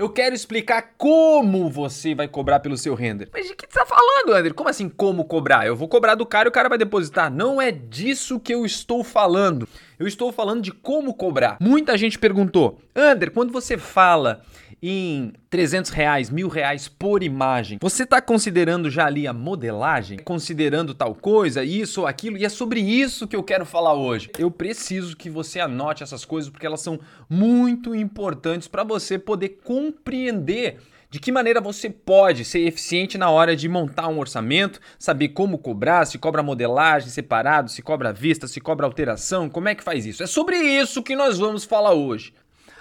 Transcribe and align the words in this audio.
Eu 0.00 0.08
quero 0.08 0.34
explicar 0.34 0.94
como 0.96 1.68
você 1.68 2.14
vai 2.14 2.26
cobrar 2.26 2.60
pelo 2.60 2.74
seu 2.74 2.94
render. 2.94 3.28
Mas 3.30 3.46
de 3.46 3.54
que 3.54 3.66
você 3.70 3.80
tá 3.80 3.84
falando, 3.84 4.32
André? 4.32 4.50
Como 4.54 4.66
assim 4.66 4.88
como 4.88 5.26
cobrar? 5.26 5.66
Eu 5.66 5.76
vou 5.76 5.88
cobrar 5.88 6.14
do 6.14 6.24
cara 6.24 6.48
e 6.48 6.48
o 6.48 6.52
cara 6.52 6.70
vai 6.70 6.78
depositar. 6.78 7.30
Não 7.30 7.60
é 7.60 7.70
disso 7.70 8.40
que 8.40 8.54
eu 8.54 8.64
estou 8.64 9.04
falando. 9.04 9.68
Eu 9.98 10.06
estou 10.06 10.32
falando 10.32 10.62
de 10.62 10.72
como 10.72 11.12
cobrar. 11.12 11.58
Muita 11.60 11.98
gente 11.98 12.18
perguntou, 12.18 12.80
Ander, 12.96 13.30
quando 13.30 13.52
você 13.52 13.76
fala 13.76 14.40
em 14.82 15.32
300 15.48 15.90
reais, 15.90 16.30
mil 16.30 16.48
reais 16.48 16.88
por 16.88 17.22
imagem, 17.22 17.78
você 17.80 18.04
está 18.04 18.20
considerando 18.20 18.90
já 18.90 19.06
ali 19.06 19.26
a 19.26 19.32
modelagem? 19.32 20.18
Considerando 20.18 20.94
tal 20.94 21.14
coisa, 21.14 21.62
isso 21.62 22.02
ou 22.02 22.06
aquilo? 22.06 22.36
E 22.36 22.44
é 22.44 22.48
sobre 22.48 22.80
isso 22.80 23.28
que 23.28 23.36
eu 23.36 23.42
quero 23.42 23.66
falar 23.66 23.94
hoje. 23.94 24.30
Eu 24.38 24.50
preciso 24.50 25.16
que 25.16 25.28
você 25.28 25.60
anote 25.60 26.02
essas 26.02 26.24
coisas 26.24 26.50
porque 26.50 26.66
elas 26.66 26.80
são 26.80 26.98
muito 27.28 27.94
importantes 27.94 28.68
para 28.68 28.84
você 28.84 29.18
poder 29.18 29.60
compreender 29.62 30.78
de 31.10 31.18
que 31.18 31.32
maneira 31.32 31.60
você 31.60 31.90
pode 31.90 32.44
ser 32.44 32.60
eficiente 32.60 33.18
na 33.18 33.28
hora 33.28 33.56
de 33.56 33.68
montar 33.68 34.06
um 34.06 34.20
orçamento, 34.20 34.80
saber 34.96 35.30
como 35.30 35.58
cobrar, 35.58 36.06
se 36.06 36.18
cobra 36.18 36.40
modelagem 36.40 37.10
separado, 37.10 37.68
se 37.68 37.82
cobra 37.82 38.12
vista, 38.12 38.46
se 38.46 38.60
cobra 38.60 38.86
alteração, 38.86 39.50
como 39.50 39.68
é 39.68 39.74
que 39.74 39.82
faz 39.82 40.06
isso? 40.06 40.22
É 40.22 40.26
sobre 40.26 40.56
isso 40.56 41.02
que 41.02 41.16
nós 41.16 41.36
vamos 41.36 41.64
falar 41.64 41.92
hoje. 41.92 42.32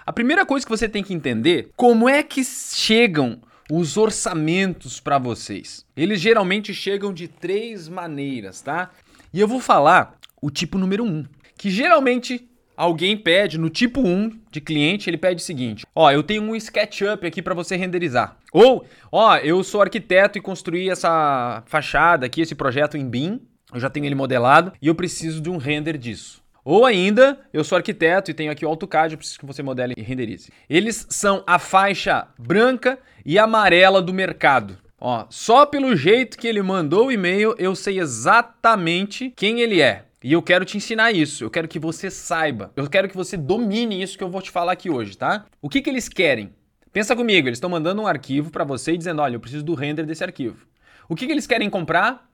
A 0.10 0.12
primeira 0.12 0.44
coisa 0.44 0.66
que 0.66 0.72
você 0.72 0.90
tem 0.90 1.04
que 1.04 1.14
entender, 1.14 1.70
como 1.76 2.10
é 2.10 2.24
que 2.24 2.44
chegam 2.44 3.40
os 3.72 3.96
orçamentos 3.96 5.00
para 5.00 5.20
vocês. 5.20 5.86
Eles 5.96 6.20
geralmente 6.20 6.74
chegam 6.74 7.14
de 7.14 7.28
três 7.28 7.88
maneiras, 7.88 8.60
tá? 8.60 8.90
E 9.32 9.40
eu 9.40 9.48
vou 9.48 9.60
falar 9.60 10.18
o 10.42 10.50
tipo 10.50 10.80
número 10.80 11.04
um, 11.04 11.24
que 11.56 11.70
geralmente 11.70 12.50
alguém 12.76 13.16
pede 13.16 13.60
no 13.60 13.70
tipo 13.70 14.02
1 14.02 14.32
de 14.50 14.60
cliente, 14.60 15.08
ele 15.08 15.16
pede 15.16 15.44
o 15.44 15.46
seguinte: 15.46 15.86
ó, 15.94 16.10
eu 16.10 16.24
tenho 16.24 16.42
um 16.42 16.56
SketchUp 16.56 17.28
aqui 17.28 17.40
para 17.40 17.54
você 17.54 17.76
renderizar. 17.76 18.36
Ou, 18.52 18.84
ó, 19.12 19.38
eu 19.38 19.64
sou 19.64 19.80
arquiteto 19.80 20.40
e 20.40 20.42
construí 20.42 20.90
essa 20.90 21.62
fachada 21.68 22.26
aqui, 22.26 22.42
esse 22.42 22.56
projeto 22.56 22.98
em 22.98 23.08
BIM, 23.08 23.40
eu 23.72 23.80
já 23.80 23.92
tenho 23.92 24.08
ele 24.08 24.16
modelado 24.16 24.74
e 24.82 24.88
eu 24.88 24.96
preciso 24.96 25.40
de 25.40 25.52
um 25.52 25.58
render 25.58 26.00
disso. 26.00 26.39
Ou 26.64 26.86
ainda, 26.86 27.40
eu 27.54 27.64
sou 27.64 27.76
arquiteto 27.76 28.30
e 28.30 28.34
tenho 28.34 28.52
aqui 28.52 28.66
o 28.66 28.70
AutoCAD, 28.70 29.14
eu 29.14 29.18
preciso 29.18 29.40
que 29.40 29.46
você 29.46 29.64
modele 29.64 29.94
e 29.98 30.02
renderize. 30.02 30.52
Eles 30.70 31.08
são 31.10 31.44
a 31.48 31.58
faixa 31.58 32.28
branca 32.38 33.00
e 33.26 33.40
amarela 33.40 34.02
do 34.02 34.14
mercado. 34.14 34.78
Ó, 35.00 35.26
só 35.30 35.66
pelo 35.66 35.96
jeito 35.96 36.38
que 36.38 36.48
ele 36.48 36.62
mandou 36.62 37.08
o 37.08 37.12
e-mail, 37.12 37.56
eu 37.58 37.74
sei 37.76 38.00
exatamente 38.00 39.32
quem 39.36 39.62
ele 39.62 39.82
é. 39.82 40.06
E 40.22 40.34
eu 40.34 40.42
quero 40.42 40.66
te 40.66 40.76
ensinar 40.76 41.14
isso, 41.14 41.46
eu 41.46 41.50
quero 41.50 41.68
que 41.68 41.80
você 41.80 42.12
saiba, 42.12 42.74
eu 42.76 42.90
quero 42.90 43.08
que 43.08 43.16
você 43.16 43.38
domine 43.38 44.02
isso 44.02 44.18
que 44.18 44.24
eu 44.24 44.30
vou 44.30 44.42
te 44.42 44.52
falar 44.52 44.74
aqui 44.74 44.90
hoje, 44.90 45.18
tá? 45.18 45.46
O 45.62 45.70
que, 45.70 45.82
que 45.82 45.90
eles 45.90 46.10
querem? 46.10 46.54
Pensa 46.92 47.16
comigo, 47.16 47.48
eles 47.48 47.58
estão 47.58 47.70
mandando 47.70 48.02
um 48.02 48.08
arquivo 48.08 48.52
para 48.52 48.66
você 48.66 48.94
e 48.94 48.98
dizendo: 48.98 49.22
olha, 49.22 49.36
eu 49.36 49.40
preciso 49.40 49.64
do 49.64 49.76
render 49.76 50.06
desse 50.06 50.24
arquivo. 50.24 50.68
O 51.08 51.16
que, 51.16 51.26
que 51.26 51.32
eles 51.32 51.48
querem 51.48 51.70
comprar? 51.70 52.30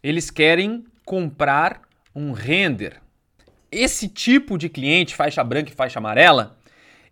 Eles 0.00 0.30
querem 0.30 0.84
comprar 1.04 1.82
um 2.14 2.30
render 2.30 3.00
esse 3.74 4.08
tipo 4.08 4.56
de 4.56 4.68
cliente, 4.68 5.14
faixa 5.14 5.42
branca 5.42 5.70
e 5.70 5.74
faixa 5.74 5.98
amarela, 5.98 6.56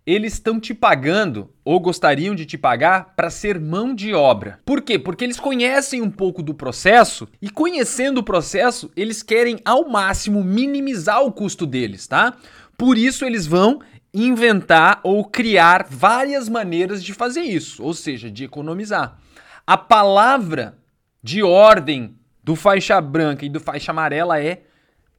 eles 0.04 0.34
estão 0.34 0.58
te 0.58 0.74
pagando 0.74 1.50
ou 1.64 1.78
gostariam 1.78 2.34
de 2.34 2.44
te 2.44 2.58
pagar 2.58 3.14
para 3.14 3.30
ser 3.30 3.60
mão 3.60 3.94
de 3.94 4.12
obra. 4.12 4.58
Por 4.64 4.82
quê? 4.82 4.98
Porque 4.98 5.22
eles 5.22 5.38
conhecem 5.38 6.02
um 6.02 6.10
pouco 6.10 6.42
do 6.42 6.54
processo 6.54 7.28
e 7.40 7.48
conhecendo 7.48 8.18
o 8.18 8.24
processo, 8.24 8.90
eles 8.96 9.22
querem 9.22 9.58
ao 9.64 9.88
máximo 9.88 10.42
minimizar 10.42 11.22
o 11.22 11.32
custo 11.32 11.66
deles, 11.66 12.06
tá? 12.06 12.36
Por 12.76 12.98
isso 12.98 13.24
eles 13.24 13.46
vão 13.46 13.80
inventar 14.12 15.00
ou 15.04 15.24
criar 15.24 15.86
várias 15.88 16.48
maneiras 16.48 17.02
de 17.02 17.14
fazer 17.14 17.42
isso, 17.42 17.82
ou 17.82 17.94
seja, 17.94 18.30
de 18.30 18.44
economizar. 18.44 19.18
A 19.64 19.78
palavra 19.78 20.76
de 21.22 21.42
ordem 21.42 22.16
do 22.42 22.56
faixa 22.56 23.00
branca 23.00 23.46
e 23.46 23.48
do 23.48 23.60
faixa 23.60 23.92
amarela 23.92 24.42
é 24.42 24.64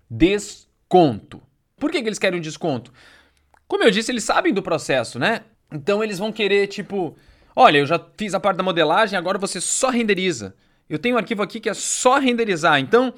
des 0.10 0.68
desconto. 0.94 1.42
Por 1.80 1.92
que, 1.92 2.02
que 2.02 2.08
eles 2.08 2.20
querem 2.20 2.38
um 2.38 2.42
desconto? 2.42 2.94
Como 3.68 3.84
eu 3.84 3.90
disse, 3.90 4.12
eles 4.12 4.24
sabem 4.24 4.54
do 4.54 4.62
processo, 4.62 5.18
né? 5.18 5.42
Então 5.72 6.04
eles 6.04 6.20
vão 6.20 6.32
querer, 6.32 6.68
tipo, 6.68 7.18
olha, 7.56 7.80
eu 7.80 7.86
já 7.86 8.00
fiz 8.16 8.36
a 8.36 8.40
parte 8.40 8.58
da 8.58 8.64
modelagem, 8.64 9.18
agora 9.18 9.40
você 9.40 9.60
só 9.60 9.90
renderiza. 9.90 10.56
Eu 10.88 11.00
tenho 11.00 11.16
um 11.16 11.18
arquivo 11.18 11.42
aqui 11.42 11.60
que 11.60 11.70
é 11.70 11.74
só 11.74 12.20
renderizar. 12.20 12.80
Então, 12.80 13.14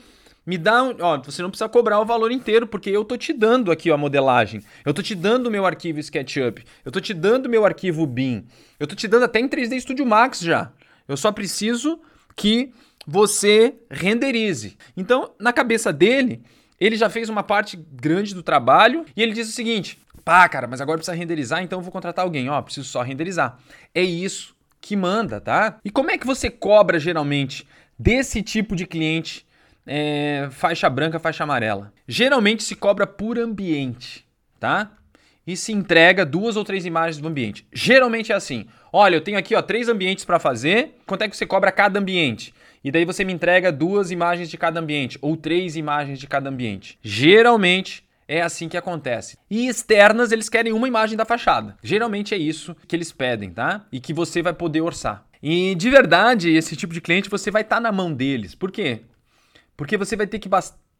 me 0.45 0.57
dá 0.57 0.83
um. 0.83 0.95
Ó, 1.01 1.21
você 1.21 1.41
não 1.41 1.49
precisa 1.49 1.67
cobrar 1.67 1.99
o 1.99 2.05
valor 2.05 2.31
inteiro, 2.31 2.65
porque 2.65 2.89
eu 2.89 3.03
tô 3.03 3.17
te 3.17 3.33
dando 3.33 3.71
aqui 3.71 3.91
ó, 3.91 3.95
a 3.95 3.97
modelagem. 3.97 4.61
Eu 4.85 4.93
tô 4.93 5.01
te 5.01 5.13
dando 5.13 5.47
o 5.47 5.51
meu 5.51 5.65
arquivo 5.65 5.99
SketchUp. 5.99 6.63
Eu 6.85 6.91
tô 6.91 7.01
te 7.01 7.13
dando 7.13 7.47
o 7.47 7.49
meu 7.49 7.65
arquivo 7.65 8.05
BIM. 8.05 8.45
Eu 8.79 8.87
tô 8.87 8.95
te 8.95 9.07
dando 9.07 9.25
até 9.25 9.39
em 9.39 9.49
3D 9.49 9.81
Studio 9.81 10.05
Max 10.05 10.39
já. 10.39 10.71
Eu 11.07 11.17
só 11.17 11.31
preciso 11.31 11.99
que 12.35 12.71
você 13.05 13.75
renderize. 13.89 14.77
Então, 14.95 15.33
na 15.39 15.51
cabeça 15.51 15.91
dele, 15.91 16.41
ele 16.85 16.95
já 16.95 17.09
fez 17.09 17.29
uma 17.29 17.43
parte 17.43 17.77
grande 17.77 18.33
do 18.33 18.43
trabalho 18.43 19.05
e 19.15 19.21
ele 19.21 19.33
diz 19.33 19.49
o 19.49 19.51
seguinte: 19.51 19.97
pá, 20.23 20.47
cara, 20.49 20.67
mas 20.67 20.81
agora 20.81 20.97
precisa 20.97 21.15
renderizar, 21.15 21.63
então 21.63 21.79
eu 21.79 21.83
vou 21.83 21.91
contratar 21.91 22.25
alguém. 22.25 22.49
Ó, 22.49 22.61
preciso 22.61 22.87
só 22.87 23.01
renderizar. 23.01 23.57
É 23.93 24.01
isso 24.01 24.55
que 24.81 24.95
manda, 24.95 25.39
tá? 25.39 25.77
E 25.85 25.89
como 25.89 26.11
é 26.11 26.17
que 26.17 26.25
você 26.25 26.49
cobra 26.49 26.99
geralmente 26.99 27.67
desse 27.97 28.41
tipo 28.41 28.75
de 28.75 28.85
cliente 28.85 29.45
é, 29.85 30.47
faixa 30.51 30.89
branca, 30.89 31.19
faixa 31.19 31.43
amarela? 31.43 31.93
Geralmente 32.07 32.63
se 32.63 32.75
cobra 32.75 33.07
por 33.07 33.39
ambiente, 33.39 34.25
tá? 34.59 34.91
E 35.47 35.55
se 35.55 35.71
entrega 35.71 36.25
duas 36.25 36.55
ou 36.55 36.63
três 36.63 36.85
imagens 36.85 37.21
do 37.21 37.27
ambiente. 37.27 37.67
Geralmente 37.71 38.31
é 38.31 38.35
assim: 38.35 38.65
olha, 38.91 39.15
eu 39.15 39.21
tenho 39.21 39.37
aqui 39.37 39.55
ó, 39.55 39.61
três 39.61 39.87
ambientes 39.87 40.25
para 40.25 40.39
fazer. 40.39 40.95
Quanto 41.05 41.21
é 41.21 41.29
que 41.29 41.37
você 41.37 41.45
cobra 41.45 41.71
cada 41.71 41.99
ambiente? 41.99 42.53
E 42.85 42.91
daí 42.91 43.03
você 43.03 43.25
me 43.25 43.33
entrega 43.33 43.71
duas 43.71 44.11
imagens 44.11 44.47
de 44.47 44.59
cada 44.59 44.79
ambiente 44.79 45.17
ou 45.19 45.35
três 45.35 45.75
imagens 45.75 46.19
de 46.19 46.27
cada 46.27 46.51
ambiente. 46.51 46.99
Geralmente 47.01 48.03
é 48.27 48.43
assim 48.43 48.69
que 48.69 48.77
acontece. 48.77 49.39
E 49.49 49.67
externas, 49.67 50.31
eles 50.31 50.49
querem 50.49 50.71
uma 50.71 50.87
imagem 50.87 51.17
da 51.17 51.25
fachada. 51.25 51.75
Geralmente 51.81 52.35
é 52.35 52.37
isso 52.37 52.75
que 52.87 52.95
eles 52.95 53.11
pedem, 53.11 53.49
tá? 53.49 53.87
E 53.91 53.99
que 53.99 54.13
você 54.13 54.43
vai 54.43 54.53
poder 54.53 54.81
orçar. 54.81 55.25
E 55.41 55.73
de 55.73 55.89
verdade, 55.89 56.51
esse 56.51 56.75
tipo 56.75 56.93
de 56.93 57.01
cliente 57.01 57.27
você 57.27 57.49
vai 57.49 57.63
estar 57.63 57.77
tá 57.77 57.81
na 57.81 57.91
mão 57.91 58.13
deles. 58.13 58.53
Por 58.53 58.71
quê? 58.71 59.01
Porque 59.75 59.97
você 59.97 60.15
vai 60.15 60.27
ter 60.27 60.37
que 60.37 60.47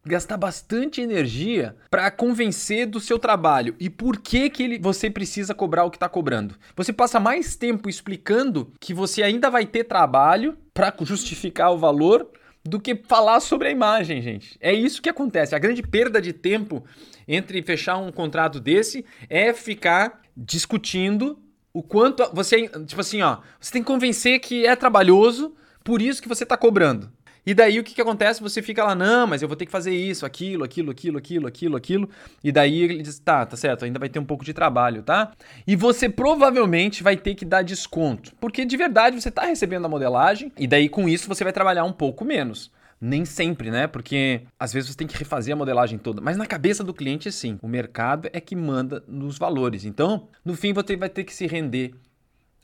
gastar 0.06 0.38
bastante 0.38 1.02
energia 1.02 1.76
para 1.90 2.12
convencer 2.12 2.86
do 2.86 3.00
seu 3.00 3.18
trabalho 3.18 3.76
e 3.80 3.90
por 3.90 4.20
que 4.20 4.50
que 4.50 4.64
ele, 4.64 4.80
você 4.80 5.10
precisa 5.10 5.54
cobrar 5.54 5.84
o 5.84 5.90
que 5.90 5.98
está 5.98 6.08
cobrando. 6.08 6.56
Você 6.76 6.94
passa 6.94 7.20
mais 7.20 7.56
tempo 7.56 7.90
explicando 7.90 8.72
que 8.80 8.94
você 8.94 9.24
ainda 9.24 9.50
vai 9.50 9.66
ter 9.66 9.86
trabalho 9.86 10.58
para 10.74 10.94
justificar 11.02 11.72
o 11.72 11.78
valor 11.78 12.30
do 12.64 12.80
que 12.80 12.96
falar 12.96 13.40
sobre 13.40 13.68
a 13.68 13.72
imagem, 13.72 14.22
gente. 14.22 14.58
É 14.60 14.74
isso 14.74 15.02
que 15.02 15.10
acontece. 15.10 15.56
A 15.56 15.60
grande 15.60 15.84
perda 15.84 16.22
de 16.22 16.34
tempo 16.34 16.84
entre 17.28 17.62
fechar 17.62 17.98
um 17.98 18.12
contrato 18.12 18.60
desse 18.60 19.06
é 19.30 19.54
ficar 19.54 20.22
discutindo 20.36 21.40
o 21.72 21.84
quanto 21.84 22.24
você, 22.34 22.68
tipo 22.86 23.02
assim, 23.02 23.22
ó, 23.22 23.40
você 23.60 23.74
tem 23.74 23.82
que 23.82 23.88
convencer 23.88 24.40
que 24.40 24.66
é 24.66 24.76
trabalhoso, 24.76 25.54
por 25.84 26.02
isso 26.02 26.22
que 26.22 26.28
você 26.28 26.44
está 26.44 26.58
cobrando. 26.58 27.12
E 27.45 27.53
daí 27.53 27.79
o 27.79 27.83
que, 27.83 27.94
que 27.94 28.01
acontece? 28.01 28.41
Você 28.41 28.61
fica 28.61 28.83
lá, 28.83 28.95
não, 28.95 29.28
mas 29.28 29.41
eu 29.41 29.47
vou 29.47 29.56
ter 29.56 29.66
que 29.66 29.72
fazer 29.72 29.94
isso, 29.94 30.25
aquilo, 30.25 30.63
aquilo, 30.63 30.91
aquilo, 30.91 31.17
aquilo, 31.17 31.47
aquilo, 31.47 31.78
aquilo. 31.78 32.09
E 32.44 32.51
daí 32.51 32.81
ele 32.81 33.01
diz, 33.01 33.19
tá, 33.19 33.45
tá 33.45 33.56
certo, 33.56 33.85
ainda 33.85 34.00
vai 34.00 34.09
ter 34.09 34.19
um 34.19 34.25
pouco 34.25 34.44
de 34.44 34.53
trabalho, 34.53 35.03
tá? 35.03 35.31
E 35.67 35.75
você 35.75 36.09
provavelmente 36.09 37.03
vai 37.03 37.16
ter 37.16 37.35
que 37.35 37.45
dar 37.45 37.61
desconto. 37.61 38.33
Porque 38.39 38.66
de 38.66 38.75
verdade 38.75 39.22
você 39.22 39.29
tá 39.29 39.45
recebendo 39.45 39.85
a 39.85 39.89
modelagem, 39.89 40.51
e 40.57 40.66
daí 40.66 40.89
com 40.89 41.07
isso 41.07 41.28
você 41.28 41.44
vai 41.44 41.53
trabalhar 41.53 41.83
um 41.83 41.94
pouco 41.94 42.25
menos. 42.25 42.72
Nem 43.00 43.25
sempre, 43.25 43.69
né? 43.69 43.88
Porque 43.88 44.41
às 44.57 44.73
vezes 44.73 44.89
você 44.89 44.97
tem 44.97 45.06
que 45.06 45.17
refazer 45.17 45.53
a 45.53 45.57
modelagem 45.57 46.00
toda. 46.00 46.22
Mas 46.22 46.38
na 46.38 46.45
cabeça 46.47 46.83
do 46.83 46.94
cliente, 46.94 47.31
sim. 47.31 47.59
O 47.62 47.67
mercado 47.67 48.29
é 48.31 48.39
que 48.39 48.56
manda 48.56 49.03
nos 49.07 49.38
valores. 49.38 49.85
Então, 49.85 50.27
no 50.44 50.56
fim, 50.56 50.73
você 50.73 50.95
vai 50.95 51.09
ter 51.09 51.23
que 51.25 51.33
se 51.33 51.45
render 51.45 51.94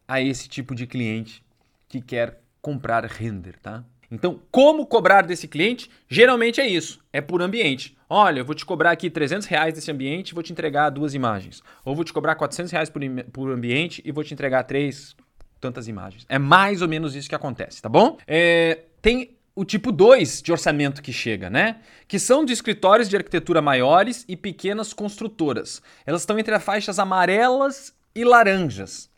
a 0.08 0.22
esse 0.22 0.48
tipo 0.48 0.74
de 0.74 0.88
cliente 0.88 1.44
que 1.88 2.02
quer 2.02 2.42
comprar 2.62 3.06
render, 3.06 3.60
tá? 3.60 3.84
Então, 4.12 4.42
como 4.52 4.86
cobrar 4.86 5.22
desse 5.22 5.48
cliente? 5.48 5.90
Geralmente 6.08 6.60
é 6.60 6.68
isso, 6.68 7.00
é 7.14 7.22
por 7.22 7.42
ambiente. 7.42 7.98
Olha, 8.10 8.40
eu 8.42 8.46
vou 8.46 8.54
te 8.54 8.66
cobrar 8.66 8.92
aqui 8.92 9.10
300 9.10 9.48
reais 9.48 9.74
desse 9.74 9.90
ambiente 9.90 10.32
e 10.32 10.34
vou 10.34 10.44
te 10.44 10.52
entregar 10.52 10.90
duas 10.90 11.14
imagens. 11.14 11.64
Ou 11.86 11.96
vou 11.96 12.04
te 12.04 12.12
cobrar 12.12 12.36
400 12.36 12.72
reais 12.72 12.90
por, 12.90 13.02
por 13.32 13.50
ambiente 13.50 14.02
e 14.04 14.12
vou 14.12 14.24
te 14.24 14.34
entregar 14.34 14.64
três 14.64 15.16
tantas 15.62 15.88
imagens. 15.88 16.26
É 16.28 16.38
mais 16.38 16.82
ou 16.82 16.90
menos 16.90 17.16
isso 17.16 17.30
que 17.30 17.36
acontece, 17.36 17.82
tá 17.82 17.88
bom? 17.88 18.18
É, 18.28 18.80
tem 19.02 19.38
o 19.56 19.64
tipo 19.64 19.92
2 19.92 20.42
de 20.42 20.52
orçamento 20.52 21.02
que 21.02 21.14
chega, 21.14 21.50
né? 21.50 21.78
Que 22.08 22.18
são 22.18 22.44
de 22.44 22.52
escritórios 22.52 23.08
de 23.08 23.16
arquitetura 23.16 23.62
maiores 23.62 24.26
e 24.28 24.36
pequenas 24.36 24.92
construtoras. 24.92 25.82
Elas 26.06 26.22
estão 26.22 26.40
entre 26.40 26.54
as 26.56 26.64
faixas 26.64 27.00
amarelas 27.00 27.94
e 28.16 28.24
laranjas. 28.24 29.11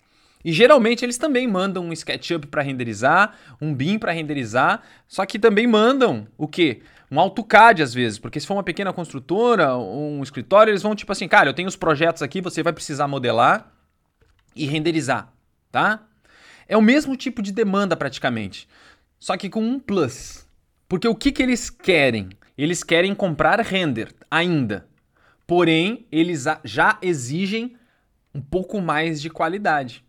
E 0.43 0.51
geralmente 0.51 1.05
eles 1.05 1.17
também 1.17 1.47
mandam 1.47 1.85
um 1.85 1.93
SketchUp 1.93 2.47
para 2.47 2.61
renderizar, 2.61 3.35
um 3.61 3.73
BIM 3.73 3.97
para 3.97 4.11
renderizar, 4.11 4.81
só 5.07 5.25
que 5.25 5.39
também 5.39 5.65
mandam 5.65 6.27
o 6.37 6.47
quê? 6.47 6.81
Um 7.09 7.19
AutoCAD 7.19 7.81
às 7.81 7.93
vezes, 7.93 8.19
porque 8.19 8.39
se 8.39 8.47
for 8.47 8.55
uma 8.55 8.63
pequena 8.63 8.91
construtora, 8.91 9.77
um 9.77 10.21
escritório, 10.21 10.71
eles 10.71 10.81
vão 10.81 10.95
tipo 10.95 11.11
assim, 11.11 11.27
cara, 11.27 11.49
eu 11.49 11.53
tenho 11.53 11.67
os 11.67 11.75
projetos 11.75 12.21
aqui, 12.21 12.41
você 12.41 12.61
vai 12.61 12.73
precisar 12.73 13.07
modelar 13.07 13.71
e 14.55 14.65
renderizar, 14.65 15.31
tá? 15.71 16.03
É 16.67 16.75
o 16.75 16.81
mesmo 16.81 17.15
tipo 17.15 17.41
de 17.41 17.51
demanda 17.51 17.95
praticamente, 17.95 18.67
só 19.19 19.37
que 19.37 19.49
com 19.49 19.61
um 19.61 19.79
plus. 19.79 20.45
Porque 20.89 21.07
o 21.07 21.15
que, 21.15 21.31
que 21.31 21.41
eles 21.41 21.69
querem? 21.69 22.29
Eles 22.57 22.83
querem 22.83 23.15
comprar 23.15 23.59
render 23.61 24.13
ainda. 24.29 24.87
Porém, 25.47 26.05
eles 26.11 26.45
já 26.63 26.97
exigem 27.01 27.75
um 28.33 28.41
pouco 28.41 28.81
mais 28.81 29.21
de 29.21 29.29
qualidade. 29.29 30.03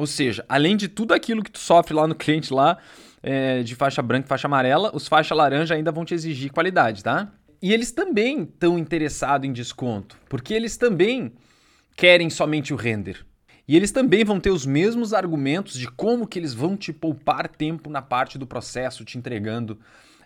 Ou 0.00 0.06
seja, 0.06 0.42
além 0.48 0.78
de 0.78 0.88
tudo 0.88 1.12
aquilo 1.12 1.44
que 1.44 1.50
tu 1.50 1.58
sofre 1.58 1.92
lá 1.92 2.06
no 2.06 2.14
cliente 2.14 2.54
lá, 2.54 2.78
é, 3.22 3.62
de 3.62 3.74
faixa 3.74 4.00
branca 4.00 4.24
e 4.24 4.28
faixa 4.30 4.48
amarela, 4.48 4.90
os 4.94 5.06
faixa 5.06 5.34
laranja 5.34 5.74
ainda 5.74 5.92
vão 5.92 6.06
te 6.06 6.14
exigir 6.14 6.50
qualidade, 6.50 7.04
tá? 7.04 7.30
E 7.60 7.70
eles 7.70 7.92
também 7.92 8.44
estão 8.44 8.78
interessados 8.78 9.46
em 9.46 9.52
desconto, 9.52 10.16
porque 10.26 10.54
eles 10.54 10.78
também 10.78 11.34
querem 11.94 12.30
somente 12.30 12.72
o 12.72 12.76
render. 12.76 13.26
E 13.68 13.76
eles 13.76 13.92
também 13.92 14.24
vão 14.24 14.40
ter 14.40 14.48
os 14.48 14.64
mesmos 14.64 15.12
argumentos 15.12 15.74
de 15.74 15.86
como 15.86 16.26
que 16.26 16.38
eles 16.38 16.54
vão 16.54 16.78
te 16.78 16.94
poupar 16.94 17.46
tempo 17.46 17.90
na 17.90 18.00
parte 18.00 18.38
do 18.38 18.46
processo, 18.46 19.04
te 19.04 19.18
entregando 19.18 19.78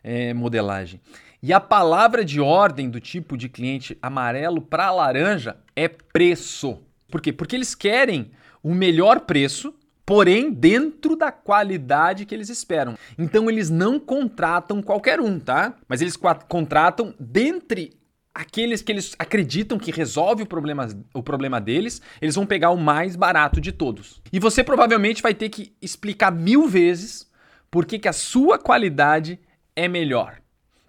é, 0.05 0.33
modelagem. 0.33 1.01
E 1.43 1.53
a 1.53 1.59
palavra 1.59 2.25
de 2.25 2.41
ordem 2.41 2.89
do 2.89 3.01
tipo 3.01 3.37
de 3.37 3.49
cliente 3.49 3.99
amarelo 4.01 4.63
para 4.63 4.93
laranja 4.93 5.57
é 5.75 5.89
preço. 5.89 6.79
Por 7.11 7.21
quê? 7.21 7.33
Porque 7.33 7.57
eles 7.57 7.75
querem 7.75 8.31
o 8.65 8.75
melhor 8.75 9.21
preço 9.21 9.73
porém 10.07 10.53
dentro 10.53 11.17
da 11.17 11.33
qualidade 11.33 12.27
que 12.27 12.35
eles 12.35 12.49
esperam. 12.49 12.97
Então 13.19 13.49
eles 13.49 13.71
não 13.71 13.99
contratam 13.99 14.83
qualquer 14.83 15.21
um, 15.21 15.39
tá? 15.39 15.75
Mas 15.89 16.03
eles 16.03 16.17
contratam 16.49 17.15
dentre 17.19 17.93
aqueles 18.35 18.83
que 18.83 18.91
eles 18.91 19.15
acreditam 19.19 19.79
que 19.79 19.93
resolve 19.93 20.43
o 20.43 20.47
problema, 20.47 20.89
o 21.15 21.23
problema 21.23 21.61
deles, 21.61 22.03
eles 22.21 22.35
vão 22.35 22.45
pegar 22.45 22.71
o 22.71 22.77
mais 22.77 23.15
barato 23.15 23.61
de 23.61 23.71
todos. 23.71 24.21
E 24.33 24.41
você 24.41 24.65
provavelmente 24.65 25.23
vai 25.23 25.33
ter 25.33 25.49
que 25.49 25.73
explicar 25.81 26.33
mil 26.33 26.67
vezes 26.67 27.31
por 27.71 27.87
que, 27.87 27.99
que 27.99 28.09
a 28.09 28.13
sua 28.13 28.59
qualidade 28.59 29.39
é 29.77 29.87
melhor. 29.87 30.41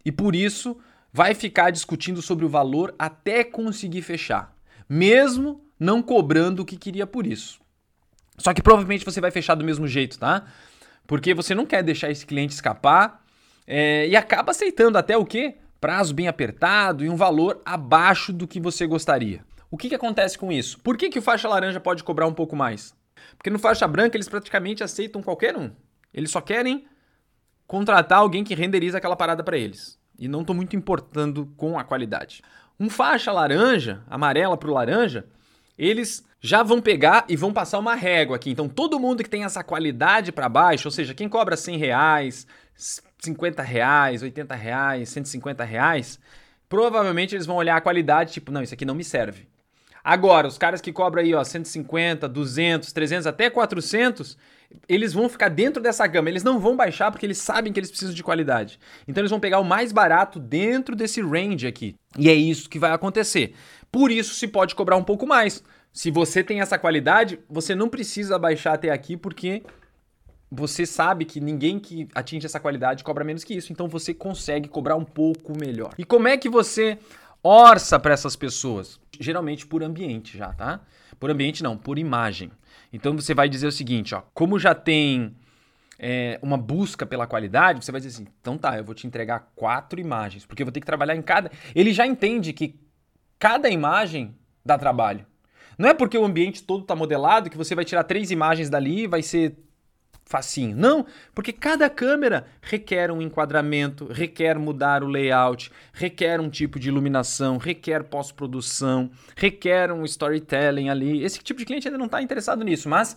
E 0.04 0.12
por 0.12 0.36
isso 0.36 0.78
vai 1.14 1.34
ficar 1.34 1.70
discutindo 1.70 2.22
sobre 2.22 2.46
o 2.46 2.50
valor 2.50 2.94
até 2.98 3.44
conseguir 3.44 4.02
fechar, 4.02 4.54
mesmo 4.90 5.62
não 5.80 6.02
cobrando 6.02 6.64
o 6.64 6.66
que 6.66 6.78
queria 6.78 7.08
por 7.08 7.26
isso. 7.26 7.65
Só 8.38 8.54
que 8.54 8.62
provavelmente 8.62 9.06
você 9.06 9.22
vai 9.22 9.32
fechar 9.32 9.56
do 9.56 9.64
mesmo 9.64 9.88
jeito, 9.88 10.20
tá? 10.20 10.46
Porque 11.08 11.34
você 11.34 11.54
não 11.54 11.66
quer 11.66 11.84
deixar 11.84 12.10
esse 12.10 12.26
cliente 12.26 12.54
escapar 12.54 13.24
é, 13.68 14.08
e 14.08 14.16
acaba 14.16 14.52
aceitando 14.52 14.98
até 14.98 15.18
o 15.18 15.26
quê? 15.26 15.56
Prazo 15.80 16.14
bem 16.14 16.28
apertado 16.28 17.04
e 17.04 17.10
um 17.10 17.16
valor 17.16 17.62
abaixo 17.66 18.34
do 18.34 18.48
que 18.48 18.60
você 18.60 18.88
gostaria. 18.88 19.44
O 19.70 19.78
que, 19.78 19.90
que 19.90 19.96
acontece 19.96 20.38
com 20.38 20.52
isso? 20.52 20.80
Por 20.80 20.98
que, 20.98 21.10
que 21.10 21.20
o 21.20 21.22
faixa 21.22 21.48
laranja 21.48 21.80
pode 21.80 22.04
cobrar 22.04 22.28
um 22.28 22.34
pouco 22.34 22.56
mais? 22.56 22.96
Porque 23.38 23.50
no 23.50 23.60
faixa 23.60 23.88
branca 23.88 24.16
eles 24.16 24.30
praticamente 24.30 24.84
aceitam 24.84 25.22
qualquer 25.22 25.58
um. 25.58 25.72
Eles 26.14 26.32
só 26.32 26.42
querem 26.42 26.86
contratar 27.68 28.20
alguém 28.20 28.44
que 28.44 28.56
renderiza 28.56 28.98
aquela 28.98 29.16
parada 29.16 29.44
para 29.44 29.58
eles. 29.58 30.00
E 30.18 30.28
não 30.28 30.42
estou 30.42 30.56
muito 30.56 30.76
importando 30.76 31.52
com 31.58 31.78
a 31.78 31.84
qualidade. 31.84 32.42
Um 32.80 32.90
faixa 32.90 33.32
laranja, 33.32 34.02
amarela 34.08 34.58
para 34.58 34.70
o 34.70 34.74
laranja, 34.74 35.26
eles 35.78 36.24
já 36.40 36.62
vão 36.62 36.82
pegar 36.82 37.26
e 37.28 37.36
vão 37.36 37.52
passar 37.52 37.80
uma 37.80 37.96
régua 37.96 38.36
aqui. 38.36 38.52
Então, 38.52 38.70
todo 38.70 39.00
mundo 39.00 39.24
que 39.24 39.30
tem 39.30 39.44
essa 39.44 39.64
qualidade 39.64 40.32
para 40.32 40.48
baixo, 40.48 40.88
ou 40.88 40.92
seja, 40.92 41.14
quem 41.14 41.28
cobra 41.28 41.58
100 41.58 41.78
reais, 41.78 42.48
50 43.20 43.64
reais, 43.64 44.22
80 44.22 44.56
reais, 44.56 45.10
150 45.10 45.64
reais, 45.64 46.20
provavelmente 46.70 47.36
eles 47.36 47.46
vão 47.46 47.56
olhar 47.56 47.76
a 47.76 47.82
qualidade, 47.82 48.34
tipo, 48.34 48.52
não, 48.52 48.62
isso 48.62 48.74
aqui 48.74 48.86
não 48.86 48.96
me 48.96 49.04
serve. 49.04 49.48
Agora, 50.04 50.48
os 50.48 50.56
caras 50.56 50.82
que 50.82 50.94
cobram 50.94 51.24
aí, 51.24 51.34
ó, 51.34 51.44
150, 51.44 52.30
200, 52.30 52.94
300, 52.94 53.26
até 53.26 53.50
400, 53.50 54.38
eles 54.88 55.14
vão 55.14 55.28
ficar 55.28 55.50
dentro 55.50 55.82
dessa 55.82 56.06
gama. 56.06 56.30
Eles 56.30 56.44
não 56.44 56.60
vão 56.60 56.76
baixar 56.76 57.10
porque 57.10 57.26
eles 57.26 57.40
sabem 57.40 57.74
que 57.74 57.80
eles 57.80 57.90
precisam 57.90 58.14
de 58.14 58.22
qualidade. 58.22 58.80
Então, 59.08 59.22
eles 59.22 59.32
vão 59.32 59.40
pegar 59.40 59.60
o 59.60 59.66
mais 59.66 59.92
barato 59.92 60.40
dentro 60.40 60.96
desse 60.96 61.24
range 61.24 61.66
aqui. 61.66 61.96
E 62.20 62.30
é 62.30 62.36
isso 62.36 62.70
que 62.70 62.78
vai 62.78 62.92
acontecer. 62.92 63.56
Por 63.96 64.12
isso, 64.12 64.34
se 64.34 64.46
pode 64.46 64.76
cobrar 64.76 64.98
um 64.98 65.04
pouco 65.06 65.26
mais. 65.26 65.64
Se 65.94 66.12
você 66.12 66.44
tem 66.44 66.60
essa 66.60 66.78
qualidade, 66.78 67.40
você 67.50 67.74
não 67.74 67.88
precisa 67.88 68.38
baixar 68.38 68.74
até 68.74 68.90
aqui 68.90 69.16
porque 69.16 69.64
você 70.52 70.86
sabe 70.86 71.24
que 71.24 71.40
ninguém 71.40 71.80
que 71.80 72.06
atinge 72.14 72.46
essa 72.46 72.60
qualidade 72.60 73.06
cobra 73.06 73.24
menos 73.24 73.46
que 73.46 73.54
isso, 73.54 73.72
então 73.72 73.88
você 73.88 74.14
consegue 74.14 74.68
cobrar 74.68 74.98
um 74.98 75.06
pouco 75.06 75.58
melhor. 75.58 75.94
E 75.98 76.04
como 76.04 76.28
é 76.28 76.36
que 76.36 76.50
você 76.50 77.00
orça 77.42 77.98
para 77.98 78.14
essas 78.14 78.36
pessoas? 78.36 79.00
Geralmente 79.18 79.66
por 79.66 79.82
ambiente 79.82 80.38
já, 80.38 80.52
tá? 80.52 80.82
Por 81.18 81.32
ambiente 81.32 81.64
não, 81.64 81.78
por 81.78 81.98
imagem. 81.98 82.52
Então 82.92 83.16
você 83.16 83.34
vai 83.34 83.48
dizer 83.48 83.68
o 83.68 83.72
seguinte, 83.72 84.14
ó, 84.14 84.24
como 84.34 84.60
já 84.60 84.76
tem 84.76 85.34
é, 85.98 86.38
uma 86.42 86.58
busca 86.58 87.06
pela 87.06 87.26
qualidade, 87.26 87.86
você 87.86 87.94
vai 87.94 88.02
dizer 88.02 88.14
assim, 88.14 88.28
então 88.42 88.58
tá, 88.58 88.78
eu 88.78 88.84
vou 88.84 88.94
te 88.94 89.08
entregar 89.08 89.54
quatro 89.56 90.02
imagens, 90.02 90.46
porque 90.46 90.64
eu 90.64 90.66
vou 90.66 90.74
ter 90.74 90.82
que 90.82 90.86
trabalhar 90.86 91.16
em 91.16 91.22
cada. 91.22 91.50
Ele 91.74 91.94
já 91.94 92.06
entende 92.06 92.52
que 92.52 92.84
cada 93.40 93.70
imagem 93.70 94.36
dá 94.64 94.78
trabalho. 94.78 95.26
Não 95.78 95.90
é 95.90 95.94
porque 95.94 96.18
o 96.18 96.26
ambiente 96.26 96.64
todo 96.64 96.82
está 96.82 96.96
modelado 96.96 97.50
que 97.50 97.58
você 97.58 97.76
vai 97.76 97.84
tirar 97.84 98.04
três 98.04 98.32
imagens 98.32 98.70
dali 98.70 99.04
e 99.04 99.08
vai 99.08 99.22
ser 99.22 99.58
facinho. 100.26 100.76
Não, 100.76 101.06
porque 101.34 101.54
cada 101.54 101.90
câmera 101.90 102.48
requer 102.62 103.12
um 103.12 103.22
enquadramento, 103.22 104.08
requer 104.12 104.58
mudar 104.58 105.04
o 105.04 105.08
layout, 105.08 105.72
requer 105.94 106.42
um 106.42 106.50
tipo 106.50 106.80
de 106.80 106.90
iluminação, 106.90 107.58
requer 107.58 108.04
pós-produção, 108.04 109.12
requer 109.36 109.92
um 109.92 110.04
storytelling 110.04 110.90
ali. 110.90 111.24
Esse 111.24 111.40
tipo 111.40 111.60
de 111.60 111.66
cliente 111.66 111.88
ainda 111.88 111.98
não 111.98 112.08
está 112.08 112.22
interessado 112.22 112.64
nisso, 112.64 112.90
mas 112.90 113.16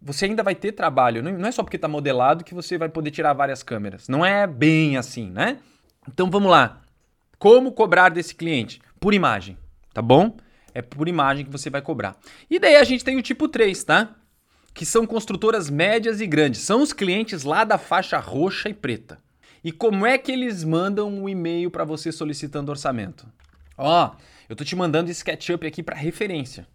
você 0.00 0.24
ainda 0.24 0.42
vai 0.42 0.54
ter 0.54 0.72
trabalho. 0.72 1.22
Não 1.22 1.48
é 1.48 1.52
só 1.52 1.62
porque 1.62 1.76
está 1.76 1.88
modelado 1.88 2.44
que 2.44 2.54
você 2.54 2.78
vai 2.78 2.88
poder 2.88 3.10
tirar 3.10 3.34
várias 3.34 3.62
câmeras. 3.62 4.08
Não 4.08 4.24
é 4.24 4.46
bem 4.46 4.96
assim, 4.96 5.30
né? 5.30 5.58
Então 6.08 6.30
vamos 6.30 6.50
lá. 6.50 6.80
Como 7.38 7.72
cobrar 7.72 8.08
desse 8.08 8.34
cliente? 8.34 8.80
Por 8.98 9.14
imagem, 9.14 9.56
tá 9.94 10.02
bom? 10.02 10.36
É 10.74 10.82
por 10.82 11.08
imagem 11.08 11.44
que 11.44 11.52
você 11.52 11.70
vai 11.70 11.80
cobrar. 11.80 12.16
E 12.50 12.58
daí 12.58 12.76
a 12.76 12.84
gente 12.84 13.04
tem 13.04 13.16
o 13.16 13.22
tipo 13.22 13.48
3, 13.48 13.84
tá? 13.84 14.16
Que 14.74 14.84
são 14.84 15.06
construtoras 15.06 15.70
médias 15.70 16.20
e 16.20 16.26
grandes. 16.26 16.60
São 16.60 16.82
os 16.82 16.92
clientes 16.92 17.44
lá 17.44 17.64
da 17.64 17.78
faixa 17.78 18.18
roxa 18.18 18.68
e 18.68 18.74
preta. 18.74 19.18
E 19.62 19.72
como 19.72 20.06
é 20.06 20.16
que 20.18 20.32
eles 20.32 20.64
mandam 20.64 21.08
um 21.08 21.28
e-mail 21.28 21.70
para 21.70 21.84
você 21.84 22.12
solicitando 22.12 22.70
orçamento? 22.70 23.26
Ó, 23.76 24.14
eu 24.48 24.56
tô 24.56 24.64
te 24.64 24.74
mandando 24.74 25.10
esse 25.10 25.20
SketchUp 25.20 25.66
aqui 25.66 25.82
para 25.82 25.96
referência. 25.96 26.66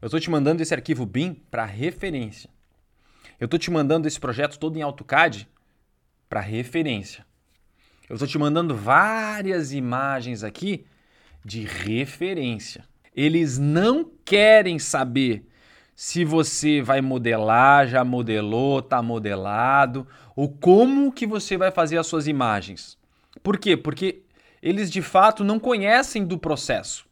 Eu 0.00 0.10
tô 0.10 0.18
te 0.20 0.30
mandando 0.30 0.62
esse 0.62 0.74
arquivo 0.74 1.06
BIM 1.06 1.34
para 1.50 1.64
referência. 1.64 2.50
Eu 3.38 3.48
tô 3.48 3.58
te 3.58 3.70
mandando 3.70 4.06
esse 4.08 4.18
projeto 4.18 4.58
todo 4.58 4.76
em 4.76 4.82
AutoCAD 4.82 5.48
para 6.28 6.40
referência. 6.40 7.24
Eu 8.08 8.16
tô 8.16 8.26
te 8.26 8.38
mandando 8.38 8.74
várias 8.74 9.72
imagens 9.72 10.44
aqui 10.44 10.86
de 11.44 11.62
referência. 11.62 12.84
Eles 13.14 13.58
não 13.58 14.08
querem 14.24 14.78
saber 14.78 15.48
se 15.94 16.24
você 16.24 16.80
vai 16.80 17.00
modelar, 17.00 17.88
já 17.88 18.04
modelou, 18.04 18.78
está 18.78 19.02
modelado, 19.02 20.06
ou 20.36 20.48
como 20.48 21.10
que 21.10 21.26
você 21.26 21.56
vai 21.56 21.70
fazer 21.70 21.98
as 21.98 22.06
suas 22.06 22.28
imagens. 22.28 22.96
Por 23.42 23.58
quê? 23.58 23.76
Porque 23.76 24.22
eles 24.62 24.90
de 24.90 25.02
fato 25.02 25.42
não 25.42 25.58
conhecem 25.58 26.24
do 26.24 26.38
processo. 26.38 27.06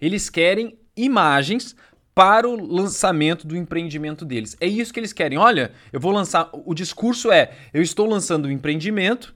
Eles 0.00 0.30
querem 0.30 0.78
imagens 0.96 1.74
para 2.14 2.48
o 2.48 2.56
lançamento 2.56 3.46
do 3.46 3.56
empreendimento 3.56 4.24
deles. 4.24 4.56
É 4.60 4.66
isso 4.66 4.92
que 4.92 5.00
eles 5.00 5.12
querem. 5.12 5.36
Olha, 5.36 5.72
eu 5.92 6.00
vou 6.00 6.12
lançar. 6.12 6.48
O 6.52 6.74
discurso 6.74 7.30
é: 7.30 7.52
eu 7.72 7.82
estou 7.82 8.06
lançando 8.06 8.46
um 8.46 8.50
empreendimento 8.50 9.34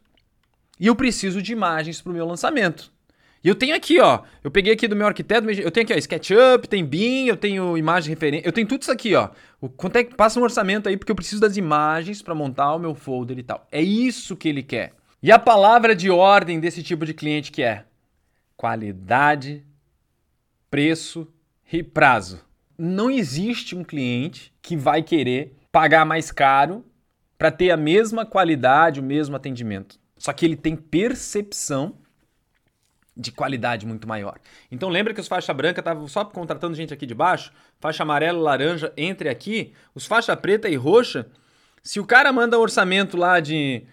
e 0.83 0.89
eu 0.89 0.97
preciso 0.97 1.41
de 1.41 1.53
imagens 1.53 2.01
para 2.01 2.11
o 2.11 2.13
meu 2.13 2.27
lançamento. 2.27 2.91
E 3.45 3.47
eu 3.47 3.55
tenho 3.55 3.73
aqui, 3.73 4.01
ó. 4.01 4.23
Eu 4.43 4.51
peguei 4.51 4.73
aqui 4.73 4.89
do 4.89 4.97
meu 4.97 5.07
arquiteto, 5.07 5.49
eu 5.49 5.71
tenho 5.71 5.85
aqui, 5.85 5.95
ó, 5.95 5.97
SketchUp, 5.97 6.67
tem 6.67 6.85
BIM, 6.85 7.27
eu 7.27 7.37
tenho 7.37 7.79
imagem 7.79 8.11
referência, 8.11 8.45
eu 8.45 8.51
tenho 8.51 8.67
tudo 8.67 8.83
isso 8.83 8.91
aqui, 8.91 9.15
ó. 9.15 9.31
O, 9.61 9.69
quanto 9.69 9.95
é 9.95 10.03
que 10.03 10.17
passa 10.17 10.41
um 10.41 10.43
orçamento 10.43 10.89
aí 10.89 10.97
porque 10.97 11.13
eu 11.13 11.15
preciso 11.15 11.41
das 11.41 11.57
imagens 11.57 12.21
para 12.21 12.35
montar 12.35 12.75
o 12.75 12.81
meu 12.81 12.97
folder 12.97 13.39
e 13.39 13.45
tal. 13.45 13.65
É 13.71 13.81
isso 13.81 14.37
que 14.37 14.49
ele 14.49 14.61
quer. 14.61 14.93
E 15.23 15.31
a 15.31 15.39
palavra 15.39 15.95
de 15.95 16.11
ordem 16.11 16.59
desse 16.59 16.83
tipo 16.83 17.07
de 17.07 17.15
cliente 17.15 17.53
que 17.53 17.63
é 17.63 17.85
qualidade, 18.57 19.65
preço 20.69 21.29
e 21.73 21.81
prazo. 21.81 22.41
Não 22.77 23.09
existe 23.09 23.77
um 23.77 23.85
cliente 23.85 24.53
que 24.61 24.77
vai 24.77 25.01
querer 25.01 25.57
pagar 25.71 26.05
mais 26.05 26.33
caro 26.33 26.85
para 27.39 27.53
ter 27.53 27.71
a 27.71 27.77
mesma 27.77 28.27
qualidade, 28.27 28.99
o 28.99 29.05
mesmo 29.05 29.37
atendimento. 29.37 30.02
Só 30.23 30.33
que 30.33 30.47
ele 30.47 30.55
tem 30.55 30.77
percepção 30.77 31.97
de 33.17 33.33
qualidade 33.33 33.85
muito 33.85 34.07
maior. 34.07 34.39
Então 34.71 34.89
lembra 34.89 35.13
que 35.13 35.21
os 35.21 35.27
faixa 35.27 35.53
branca 35.53 35.81
estavam 35.81 36.07
só 36.07 36.25
contratando 36.25 36.77
gente 36.77 36.95
aqui 36.95 37.05
de 37.05 37.13
baixo, 37.13 37.53
faixa 37.81 38.05
amarela, 38.05 38.39
laranja, 38.39 38.93
entre 38.97 39.29
aqui, 39.29 39.73
os 39.93 40.07
faixa 40.07 40.37
preta 40.37 40.69
e 40.69 40.77
roxa, 40.77 41.27
se 41.83 41.99
o 41.99 42.07
cara 42.07 42.33
manda 42.33 42.57
um 42.57 42.61
orçamento 42.61 43.17
lá 43.17 43.41
de 43.41 43.85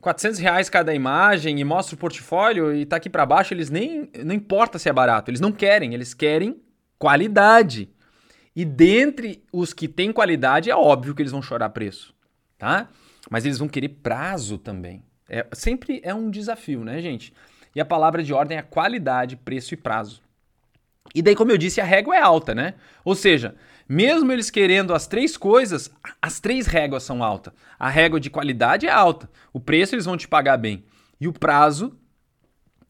400 0.00 0.40
reais 0.40 0.70
cada 0.70 0.94
imagem 0.94 1.60
e 1.60 1.64
mostra 1.64 1.94
o 1.94 1.98
portfólio 1.98 2.74
e 2.74 2.86
tá 2.86 2.96
aqui 2.96 3.10
para 3.10 3.26
baixo, 3.26 3.52
eles 3.52 3.68
nem, 3.68 4.10
não 4.24 4.34
importa 4.34 4.78
se 4.78 4.88
é 4.88 4.92
barato, 4.92 5.30
eles 5.30 5.40
não 5.40 5.52
querem, 5.52 5.92
eles 5.92 6.14
querem 6.14 6.62
qualidade. 6.98 7.90
E 8.56 8.64
dentre 8.64 9.44
os 9.52 9.74
que 9.74 9.86
têm 9.86 10.14
qualidade, 10.14 10.70
é 10.70 10.74
óbvio 10.74 11.14
que 11.14 11.20
eles 11.20 11.32
vão 11.32 11.42
chorar 11.42 11.68
preço, 11.68 12.14
tá? 12.56 12.88
Mas 13.28 13.44
eles 13.44 13.58
vão 13.58 13.68
querer 13.68 13.90
prazo 13.90 14.56
também. 14.56 15.04
É, 15.28 15.46
sempre 15.52 16.00
é 16.04 16.14
um 16.14 16.30
desafio, 16.30 16.84
né, 16.84 17.00
gente? 17.00 17.32
E 17.74 17.80
a 17.80 17.84
palavra 17.84 18.22
de 18.22 18.32
ordem 18.32 18.58
é 18.58 18.62
qualidade, 18.62 19.36
preço 19.36 19.74
e 19.74 19.76
prazo. 19.76 20.22
E 21.14 21.20
daí, 21.20 21.34
como 21.34 21.50
eu 21.50 21.58
disse, 21.58 21.80
a 21.80 21.84
régua 21.84 22.16
é 22.16 22.20
alta, 22.20 22.54
né? 22.54 22.74
Ou 23.04 23.14
seja, 23.14 23.54
mesmo 23.88 24.32
eles 24.32 24.50
querendo 24.50 24.94
as 24.94 25.06
três 25.06 25.36
coisas, 25.36 25.90
as 26.20 26.40
três 26.40 26.66
réguas 26.66 27.02
são 27.02 27.22
altas. 27.22 27.52
A 27.78 27.88
régua 27.88 28.18
de 28.20 28.30
qualidade 28.30 28.86
é 28.86 28.90
alta, 28.90 29.28
o 29.52 29.60
preço 29.60 29.94
eles 29.94 30.04
vão 30.04 30.16
te 30.16 30.28
pagar 30.28 30.56
bem. 30.56 30.84
E 31.20 31.28
o 31.28 31.32
prazo 31.32 31.96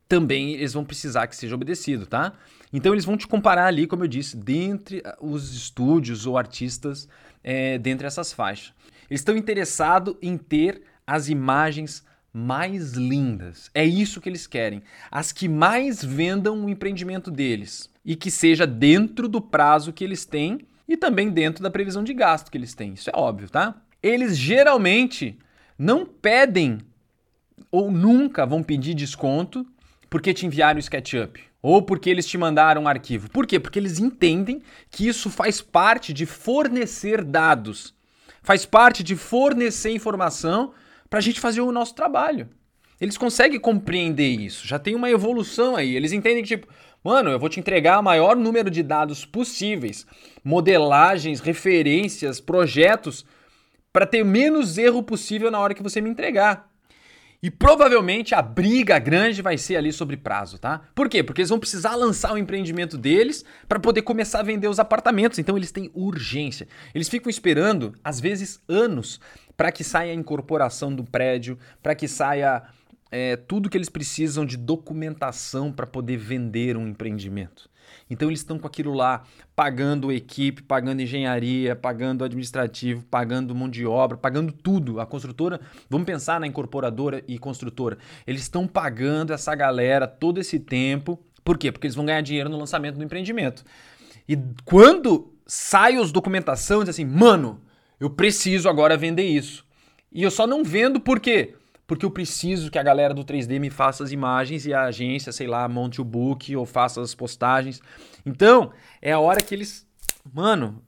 também 0.09 0.53
eles 0.55 0.73
vão 0.73 0.85
precisar 0.85 1.27
que 1.27 1.37
seja 1.37 1.55
obedecido, 1.55 2.07
tá? 2.07 2.35
Então 2.73 2.93
eles 2.93 3.05
vão 3.05 3.17
te 3.17 3.27
comparar 3.27 3.67
ali, 3.67 3.87
como 3.87 4.05
eu 4.05 4.09
disse, 4.09 4.37
dentre 4.37 5.03
ah, 5.05 5.17
os 5.21 5.55
estúdios 5.55 6.27
ou 6.27 6.37
artistas 6.37 7.09
é, 7.43 7.79
dentre 7.79 8.07
essas 8.07 8.33
faixas. 8.33 8.73
Eles 9.09 9.21
estão 9.21 9.37
interessados 9.37 10.15
em 10.21 10.37
ter 10.37 10.83
as 11.07 11.29
imagens 11.29 12.05
mais 12.35 12.95
lindas. 12.95 13.71
É 13.73 13.85
isso 13.85 14.21
que 14.21 14.29
eles 14.29 14.45
querem. 14.45 14.83
As 15.09 15.31
que 15.31 15.49
mais 15.49 16.05
vendam 16.05 16.65
o 16.65 16.69
empreendimento 16.69 17.31
deles 17.31 17.89
e 18.05 18.17
que 18.17 18.29
seja 18.29 18.67
dentro 18.67 19.29
do 19.29 19.41
prazo 19.41 19.93
que 19.93 20.03
eles 20.03 20.25
têm 20.25 20.67
e 20.89 20.97
também 20.97 21.31
dentro 21.31 21.63
da 21.63 21.71
previsão 21.71 22.03
de 22.03 22.13
gasto 22.13 22.51
que 22.51 22.59
eles 22.59 22.75
têm. 22.75 22.95
Isso 22.95 23.09
é 23.09 23.13
óbvio, 23.15 23.49
tá? 23.49 23.81
Eles 24.03 24.37
geralmente 24.37 25.39
não 25.79 26.05
pedem 26.05 26.79
ou 27.71 27.89
nunca 27.89 28.45
vão 28.45 28.65
pedir 28.65 28.95
desconto 28.95 29.65
porque 30.11 30.35
te 30.35 30.45
enviaram 30.45 30.79
o 30.79 30.83
SketchUp 30.83 31.41
ou 31.63 31.83
porque 31.83 32.11
eles 32.11 32.27
te 32.27 32.37
mandaram 32.37 32.83
um 32.83 32.89
arquivo. 32.89 33.31
Por 33.31 33.47
quê? 33.47 33.61
Porque 33.61 33.79
eles 33.79 34.01
entendem 34.01 34.61
que 34.91 35.07
isso 35.07 35.31
faz 35.31 35.61
parte 35.61 36.13
de 36.13 36.27
fornecer 36.27 37.23
dados, 37.23 37.95
faz 38.43 38.67
parte 38.67 39.05
de 39.05 39.15
fornecer 39.15 39.93
informação 39.93 40.73
para 41.15 41.21
a 41.21 41.23
gente 41.23 41.39
fazer 41.39 41.61
o 41.61 41.71
nosso 41.71 41.95
trabalho. 41.95 42.49
Eles 43.01 43.17
conseguem 43.17 43.61
compreender 43.61 44.31
isso, 44.31 44.67
já 44.67 44.81
tem 44.81 44.97
uma 44.97 45.09
evolução 45.09 45.77
aí. 45.77 45.95
Eles 45.95 46.11
entendem 46.11 46.43
que, 46.43 46.57
tipo, 46.57 46.67
mano, 47.05 47.31
eu 47.31 47.39
vou 47.39 47.49
te 47.49 47.61
entregar 47.61 48.01
o 48.01 48.03
maior 48.03 48.35
número 48.35 48.69
de 48.69 48.83
dados 48.83 49.25
possíveis, 49.25 50.05
modelagens, 50.43 51.39
referências, 51.39 52.41
projetos, 52.41 53.25
para 53.93 54.07
ter 54.07 54.25
menos 54.25 54.77
erro 54.77 55.05
possível 55.05 55.53
na 55.53 55.61
hora 55.61 55.73
que 55.73 55.85
você 55.85 56.01
me 56.01 56.11
entregar. 56.11 56.69
E 57.45 57.51
provavelmente 57.51 58.35
a 58.35 58.41
briga 58.41 58.99
grande 58.99 59.43
vai 59.43 59.59
ser 59.59 59.77
ali 59.77 59.93
sobre 59.93 60.17
prazo, 60.17 60.59
tá? 60.59 60.81
Por 60.95 61.11
quê? 61.11 61.23
Porque 61.23 61.43
eles 61.43 61.51
vão 61.51 61.59
precisar 61.59 61.95
lançar 61.95 62.33
o 62.33 62.39
empreendimento 62.39 62.97
deles 62.97 63.45
para 63.69 63.79
poder 63.79 64.01
começar 64.01 64.41
a 64.41 64.43
vender 64.43 64.67
os 64.67 64.79
apartamentos. 64.79 65.39
Então 65.39 65.55
eles 65.55 65.71
têm 65.71 65.91
urgência. 65.93 66.67
Eles 66.95 67.07
ficam 67.07 67.29
esperando, 67.29 67.93
às 68.03 68.19
vezes, 68.19 68.63
anos 68.67 69.21
para 69.59 69.71
que 69.71 69.85
saia 69.85 70.13
a 70.13 70.15
incorporação 70.15 70.95
do 70.95 71.05
prédio, 71.05 71.59
para 71.83 71.95
que 71.95 72.09
saia 72.09 72.63
é, 73.11 73.37
tudo 73.37 73.69
que 73.69 73.77
eles 73.77 73.91
precisam 73.91 74.47
de 74.47 74.57
documentação 74.57 75.71
para 75.71 75.87
poder 75.87 76.17
vender 76.17 76.79
um 76.79 76.89
empreendimento. 76.89 77.69
Então 78.09 78.29
eles 78.29 78.41
estão 78.41 78.59
com 78.59 78.67
aquilo 78.67 78.93
lá, 78.93 79.23
pagando 79.55 80.13
equipe, 80.13 80.63
pagando 80.63 81.03
engenharia, 81.03 81.75
pagando 81.75 82.25
administrativo, 82.25 83.05
pagando 83.05 83.55
mão 83.55 83.69
de 83.69 83.87
obra, 83.87 84.17
pagando 84.17 84.53
tudo. 84.53 85.01
A 85.01 85.07
construtora, 85.07 85.61
vamos 85.89 86.07
pensar 86.07 86.39
na 86.41 86.47
incorporadora 86.47 87.23
e 87.27 87.39
construtora. 87.39 87.99
Eles 88.27 88.43
estão 88.43 88.67
pagando 88.67 89.33
essa 89.33 89.55
galera 89.55 90.07
todo 90.07 90.41
esse 90.41 90.59
tempo. 90.59 91.19
Por 91.45 91.59
quê? 91.59 91.71
Porque 91.71 91.87
eles 91.87 91.95
vão 91.95 92.07
ganhar 92.07 92.21
dinheiro 92.21 92.49
no 92.49 92.59
lançamento 92.59 92.97
do 92.97 93.05
empreendimento. 93.05 93.65
E 94.29 94.39
quando 94.65 95.33
sai 95.47 95.99
os 95.99 96.11
documentação, 96.11 96.81
diz 96.81 96.91
assim, 96.91 97.05
mano, 97.05 97.61
eu 98.01 98.11
preciso 98.11 98.69
agora 98.69 98.97
vender 98.97 99.25
isso. 99.25 99.65
E 100.11 100.23
eu 100.23 100.31
só 100.31 100.47
não 100.47 100.65
vendo 100.65 101.01
por 101.01 101.21
quê? 101.21 101.55
Porque 101.87 102.05
eu 102.05 102.11
preciso 102.11 102.71
que 102.71 102.79
a 102.79 102.83
galera 102.83 103.13
do 103.13 103.25
3D 103.25 103.61
me 103.61 103.69
faça 103.69 104.03
as 104.03 104.11
imagens 104.11 104.65
e 104.65 104.73
a 104.73 104.85
agência, 104.85 105.33
sei 105.33 105.47
lá, 105.47 105.69
monte 105.69 106.01
o 106.01 106.05
book 106.05 106.55
ou 106.57 106.65
faça 106.65 107.01
as 107.01 107.15
postagens. 107.15 107.81
Então, 108.25 108.73
é 109.03 109.13
a 109.13 109.19
hora 109.19 109.43
que 109.43 109.55
eles. 109.55 109.87
Mano, 110.33 110.83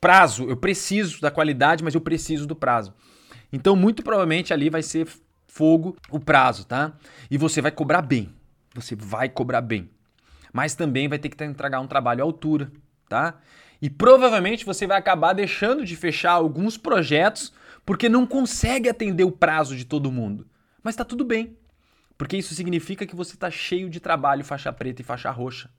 prazo. 0.00 0.48
Eu 0.48 0.56
preciso 0.56 1.20
da 1.20 1.30
qualidade, 1.30 1.84
mas 1.84 1.94
eu 1.94 2.00
preciso 2.00 2.46
do 2.46 2.56
prazo. 2.56 2.92
Então, 3.52 3.76
muito 3.76 4.02
provavelmente 4.02 4.52
ali 4.52 4.68
vai 4.68 4.82
ser 4.82 5.06
fogo 5.46 5.96
o 6.10 6.18
prazo, 6.18 6.64
tá? 6.64 6.92
E 7.30 7.38
você 7.38 7.60
vai 7.60 7.70
cobrar 7.70 8.02
bem. 8.02 8.34
Você 8.74 8.96
vai 8.96 9.28
cobrar 9.28 9.60
bem. 9.60 9.90
Mas 10.52 10.74
também 10.74 11.08
vai 11.08 11.18
ter 11.18 11.28
que 11.28 11.44
entregar 11.44 11.80
um 11.80 11.86
trabalho 11.86 12.22
à 12.22 12.24
altura, 12.24 12.70
tá? 13.08 13.38
E 13.82 13.88
provavelmente 13.88 14.64
você 14.64 14.86
vai 14.86 14.98
acabar 14.98 15.32
deixando 15.32 15.84
de 15.84 15.96
fechar 15.96 16.32
alguns 16.32 16.76
projetos 16.76 17.52
porque 17.84 18.08
não 18.08 18.26
consegue 18.26 18.88
atender 18.88 19.24
o 19.24 19.32
prazo 19.32 19.76
de 19.76 19.84
todo 19.84 20.12
mundo. 20.12 20.46
Mas 20.82 20.96
tá 20.96 21.04
tudo 21.04 21.24
bem, 21.24 21.56
porque 22.16 22.36
isso 22.36 22.54
significa 22.54 23.06
que 23.06 23.16
você 23.16 23.34
está 23.34 23.50
cheio 23.50 23.88
de 23.88 24.00
trabalho 24.00 24.44
faixa 24.44 24.72
preta 24.72 25.02
e 25.02 25.04
faixa 25.04 25.30
roxa. 25.30 25.70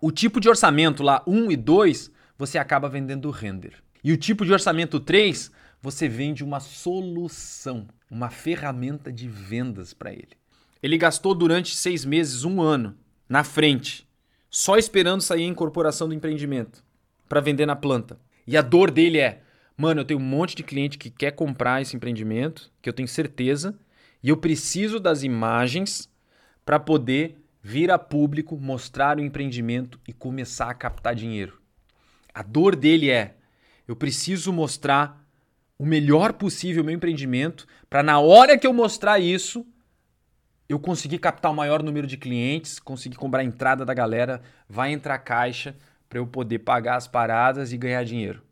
O 0.00 0.10
tipo 0.10 0.40
de 0.40 0.48
orçamento 0.48 1.02
lá 1.02 1.22
1 1.26 1.52
e 1.52 1.56
2, 1.56 2.10
você 2.38 2.56
acaba 2.56 2.88
vendendo 2.88 3.30
render. 3.30 3.74
E 4.02 4.12
o 4.12 4.16
tipo 4.16 4.46
de 4.46 4.52
orçamento 4.52 4.98
3, 4.98 5.50
você 5.82 6.08
vende 6.08 6.42
uma 6.42 6.60
solução, 6.60 7.86
uma 8.10 8.30
ferramenta 8.30 9.12
de 9.12 9.28
vendas 9.28 9.92
para 9.92 10.12
ele. 10.12 10.40
Ele 10.82 10.96
gastou 10.96 11.34
durante 11.34 11.76
seis 11.76 12.04
meses, 12.04 12.44
um 12.44 12.62
ano, 12.62 12.96
na 13.28 13.44
frente, 13.44 14.08
só 14.48 14.76
esperando 14.76 15.20
sair 15.20 15.44
a 15.44 15.48
incorporação 15.48 16.08
do 16.08 16.14
empreendimento 16.14 16.82
para 17.28 17.40
vender 17.40 17.66
na 17.66 17.76
planta. 17.76 18.18
E 18.46 18.56
a 18.56 18.62
dor 18.62 18.90
dele 18.90 19.18
é: 19.18 19.42
mano, 19.80 20.02
eu 20.02 20.04
tenho 20.04 20.20
um 20.20 20.22
monte 20.22 20.54
de 20.54 20.62
cliente 20.62 20.98
que 20.98 21.08
quer 21.08 21.30
comprar 21.30 21.80
esse 21.80 21.96
empreendimento, 21.96 22.70
que 22.82 22.88
eu 22.88 22.92
tenho 22.92 23.08
certeza, 23.08 23.74
e 24.22 24.28
eu 24.28 24.36
preciso 24.36 25.00
das 25.00 25.22
imagens 25.22 26.06
para 26.66 26.78
poder 26.78 27.38
vir 27.62 27.90
a 27.90 27.98
público, 27.98 28.58
mostrar 28.58 29.16
o 29.16 29.22
empreendimento 29.22 29.98
e 30.06 30.12
começar 30.12 30.68
a 30.68 30.74
captar 30.74 31.14
dinheiro. 31.14 31.58
A 32.34 32.42
dor 32.42 32.76
dele 32.76 33.10
é: 33.10 33.36
eu 33.88 33.96
preciso 33.96 34.52
mostrar 34.52 35.26
o 35.78 35.86
melhor 35.86 36.34
possível 36.34 36.82
o 36.82 36.86
meu 36.86 36.94
empreendimento 36.94 37.66
para 37.88 38.02
na 38.02 38.20
hora 38.20 38.58
que 38.58 38.66
eu 38.66 38.74
mostrar 38.74 39.18
isso, 39.18 39.66
eu 40.68 40.78
conseguir 40.78 41.18
captar 41.18 41.50
o 41.50 41.56
maior 41.56 41.82
número 41.82 42.06
de 42.06 42.18
clientes, 42.18 42.78
conseguir 42.78 43.16
comprar 43.16 43.40
a 43.40 43.44
entrada 43.44 43.82
da 43.82 43.94
galera, 43.94 44.42
vai 44.68 44.92
entrar 44.92 45.18
caixa, 45.20 45.74
para 46.06 46.18
eu 46.18 46.26
poder 46.26 46.58
pagar 46.58 46.96
as 46.96 47.08
paradas 47.08 47.72
e 47.72 47.78
ganhar 47.78 48.04
dinheiro. 48.04 48.42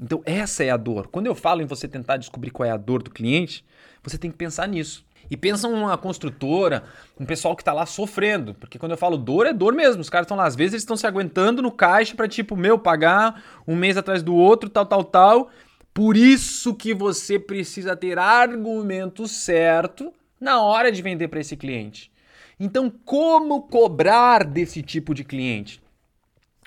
Então, 0.00 0.22
essa 0.24 0.64
é 0.64 0.70
a 0.70 0.76
dor. 0.76 1.08
Quando 1.08 1.26
eu 1.26 1.34
falo 1.34 1.62
em 1.62 1.66
você 1.66 1.86
tentar 1.86 2.16
descobrir 2.16 2.50
qual 2.50 2.66
é 2.66 2.70
a 2.70 2.76
dor 2.76 3.02
do 3.02 3.10
cliente, 3.10 3.64
você 4.02 4.18
tem 4.18 4.30
que 4.30 4.36
pensar 4.36 4.66
nisso. 4.66 5.04
E 5.30 5.36
pensa 5.36 5.66
uma 5.68 5.96
construtora, 5.96 6.84
um 7.18 7.24
pessoal 7.24 7.56
que 7.56 7.62
está 7.62 7.72
lá 7.72 7.86
sofrendo. 7.86 8.54
Porque 8.54 8.78
quando 8.78 8.92
eu 8.92 8.98
falo 8.98 9.16
dor, 9.16 9.46
é 9.46 9.52
dor 9.52 9.72
mesmo. 9.72 10.02
Os 10.02 10.10
caras 10.10 10.26
estão 10.26 10.36
lá, 10.36 10.46
às 10.46 10.56
vezes 10.56 10.74
eles 10.74 10.82
estão 10.82 10.96
se 10.96 11.06
aguentando 11.06 11.62
no 11.62 11.72
caixa 11.72 12.14
para, 12.14 12.28
tipo, 12.28 12.56
meu, 12.56 12.78
pagar 12.78 13.42
um 13.66 13.74
mês 13.74 13.96
atrás 13.96 14.22
do 14.22 14.34
outro, 14.34 14.68
tal, 14.68 14.84
tal, 14.84 15.04
tal. 15.04 15.50
Por 15.94 16.16
isso 16.16 16.74
que 16.74 16.92
você 16.92 17.38
precisa 17.38 17.96
ter 17.96 18.18
argumento 18.18 19.26
certo 19.28 20.12
na 20.40 20.60
hora 20.60 20.90
de 20.90 21.00
vender 21.00 21.28
para 21.28 21.40
esse 21.40 21.56
cliente. 21.56 22.12
Então, 22.58 22.90
como 23.04 23.62
cobrar 23.62 24.44
desse 24.44 24.82
tipo 24.82 25.14
de 25.14 25.24
cliente? 25.24 25.82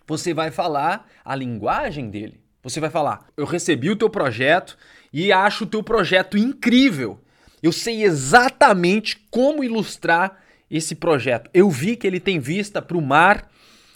você 0.08 0.34
vai 0.34 0.50
falar 0.50 1.06
a 1.24 1.36
linguagem 1.36 2.10
dele. 2.10 2.40
Você 2.68 2.82
vai 2.82 2.90
falar: 2.90 3.28
"Eu 3.38 3.46
recebi 3.46 3.90
o 3.90 3.96
teu 3.96 4.10
projeto 4.10 4.78
e 5.14 5.32
acho 5.32 5.64
o 5.64 5.68
teu 5.68 5.82
projeto 5.82 6.38
incrível. 6.38 7.20
Eu 7.64 7.72
sei 7.72 8.04
exatamente 8.04 9.18
como 9.32 9.64
ilustrar 9.64 10.38
esse 10.70 10.94
projeto. 10.96 11.50
Eu 11.54 11.70
vi 11.70 11.96
que 11.96 12.06
ele 12.06 12.20
tem 12.20 12.40
vista 12.40 12.82
para 12.82 12.98
o 12.98 13.02
mar 13.02 13.50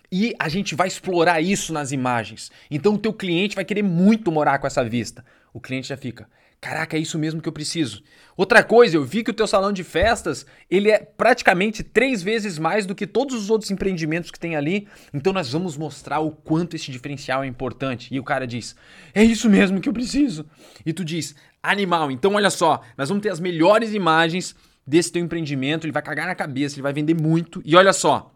e 0.09 0.33
a 0.39 0.47
gente 0.47 0.73
vai 0.73 0.87
explorar 0.87 1.41
isso 1.41 1.73
nas 1.73 1.91
imagens. 1.91 2.49
Então 2.69 2.93
o 2.93 2.97
teu 2.97 3.13
cliente 3.13 3.55
vai 3.55 3.65
querer 3.65 3.83
muito 3.83 4.31
morar 4.31 4.57
com 4.57 4.67
essa 4.67 4.83
vista. 4.83 5.23
O 5.53 5.59
cliente 5.59 5.89
já 5.89 5.97
fica: 5.97 6.29
Caraca, 6.61 6.95
é 6.95 6.99
isso 6.99 7.17
mesmo 7.17 7.41
que 7.41 7.49
eu 7.49 7.51
preciso. 7.51 8.03
Outra 8.37 8.63
coisa, 8.63 8.95
eu 8.95 9.03
vi 9.03 9.23
que 9.23 9.31
o 9.31 9.33
teu 9.33 9.47
salão 9.47 9.73
de 9.73 9.83
festas, 9.83 10.45
ele 10.69 10.91
é 10.91 10.99
praticamente 10.99 11.81
três 11.81 12.21
vezes 12.21 12.59
mais 12.59 12.85
do 12.85 12.93
que 12.93 13.07
todos 13.07 13.35
os 13.35 13.49
outros 13.49 13.71
empreendimentos 13.71 14.29
que 14.29 14.39
tem 14.39 14.55
ali. 14.55 14.87
Então 15.11 15.33
nós 15.33 15.51
vamos 15.51 15.75
mostrar 15.75 16.19
o 16.19 16.29
quanto 16.29 16.75
esse 16.75 16.91
diferencial 16.91 17.43
é 17.43 17.47
importante. 17.47 18.13
E 18.13 18.19
o 18.19 18.23
cara 18.23 18.45
diz, 18.45 18.75
é 19.11 19.23
isso 19.23 19.49
mesmo 19.49 19.81
que 19.81 19.89
eu 19.89 19.93
preciso. 19.93 20.45
E 20.85 20.93
tu 20.93 21.03
diz, 21.03 21.35
animal, 21.63 22.11
então 22.11 22.35
olha 22.35 22.51
só, 22.51 22.81
nós 22.95 23.09
vamos 23.09 23.23
ter 23.23 23.29
as 23.29 23.39
melhores 23.39 23.91
imagens 23.91 24.55
desse 24.85 25.11
teu 25.11 25.23
empreendimento, 25.23 25.85
ele 25.85 25.91
vai 25.91 26.03
cagar 26.03 26.27
na 26.27 26.35
cabeça, 26.35 26.75
ele 26.75 26.83
vai 26.83 26.93
vender 26.93 27.15
muito. 27.15 27.59
E 27.65 27.75
olha 27.75 27.91
só, 27.91 28.31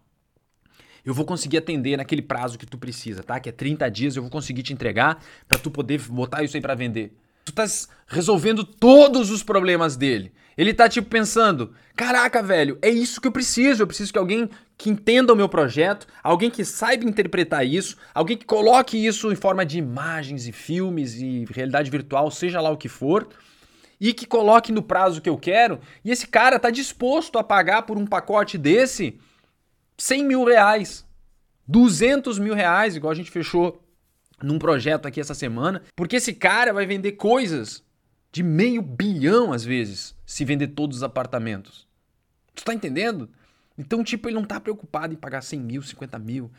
eu 1.05 1.13
vou 1.13 1.25
conseguir 1.25 1.57
atender 1.57 1.95
naquele 1.95 2.23
prazo 2.23 2.57
que 2.57 2.65
tu 2.65 2.79
precisa, 2.79 3.21
tá? 3.21 3.39
Que 3.39 3.49
é 3.49 3.51
30 3.51 3.87
dias, 3.91 4.15
eu 4.15 4.23
vou 4.23 4.31
conseguir 4.31 4.63
te 4.63 4.73
entregar 4.73 5.23
para 5.47 5.59
tu 5.59 5.69
poder 5.69 6.01
botar 6.01 6.41
isso 6.41 6.57
aí 6.57 6.61
para 6.61 6.73
vender. 6.73 7.15
Tu 7.45 7.53
tá 7.53 7.65
resolvendo 8.07 8.63
todos 8.63 9.29
os 9.29 9.43
problemas 9.43 9.95
dele. 9.95 10.33
Ele 10.57 10.73
tá 10.73 10.89
tipo 10.89 11.09
pensando: 11.09 11.73
caraca, 11.95 12.41
velho, 12.41 12.77
é 12.81 12.89
isso 12.89 13.21
que 13.21 13.27
eu 13.27 13.31
preciso. 13.31 13.83
Eu 13.83 13.87
preciso 13.87 14.11
que 14.11 14.19
alguém 14.19 14.49
que 14.77 14.89
entenda 14.89 15.31
o 15.31 15.35
meu 15.35 15.47
projeto, 15.47 16.07
alguém 16.23 16.49
que 16.49 16.65
saiba 16.65 17.05
interpretar 17.05 17.65
isso, 17.65 17.95
alguém 18.13 18.35
que 18.37 18.45
coloque 18.45 18.97
isso 18.97 19.31
em 19.31 19.35
forma 19.35 19.65
de 19.65 19.77
imagens 19.77 20.47
e 20.47 20.51
filmes 20.51 21.15
e 21.15 21.45
realidade 21.49 21.89
virtual, 21.89 22.29
seja 22.29 22.59
lá 22.59 22.69
o 22.69 22.77
que 22.77 22.89
for, 22.89 23.27
e 23.99 24.13
que 24.13 24.25
coloque 24.25 24.71
no 24.71 24.83
prazo 24.83 25.21
que 25.21 25.29
eu 25.29 25.37
quero. 25.37 25.79
E 26.03 26.11
esse 26.11 26.27
cara 26.27 26.57
está 26.57 26.69
disposto 26.69 27.37
a 27.37 27.43
pagar 27.43 27.83
por 27.83 27.97
um 27.97 28.05
pacote 28.05 28.57
desse 28.57 29.17
100 29.97 30.25
mil 30.25 30.43
reais, 30.43 31.05
200 31.67 32.37
mil 32.37 32.53
reais, 32.53 32.95
igual 32.95 33.11
a 33.11 33.15
gente 33.15 33.31
fechou 33.31 33.81
num 34.45 34.59
projeto 34.59 35.07
aqui 35.07 35.19
essa 35.19 35.33
semana, 35.33 35.81
porque 35.95 36.17
esse 36.17 36.33
cara 36.33 36.71
vai 36.71 36.85
vender 36.85 37.13
coisas 37.13 37.83
de 38.31 38.43
meio 38.43 38.81
bilhão 38.81 39.51
às 39.51 39.63
vezes, 39.63 40.15
se 40.25 40.45
vender 40.45 40.67
todos 40.67 40.97
os 40.97 41.03
apartamentos. 41.03 41.87
Tu 42.53 42.63
tá 42.63 42.73
entendendo? 42.73 43.29
Então, 43.77 44.03
tipo, 44.03 44.29
ele 44.29 44.35
não 44.35 44.45
tá 44.45 44.59
preocupado 44.59 45.13
em 45.13 45.17
pagar 45.17 45.41
100 45.41 45.59
mil, 45.59 45.81
50 45.81 46.19
mil, 46.19 46.51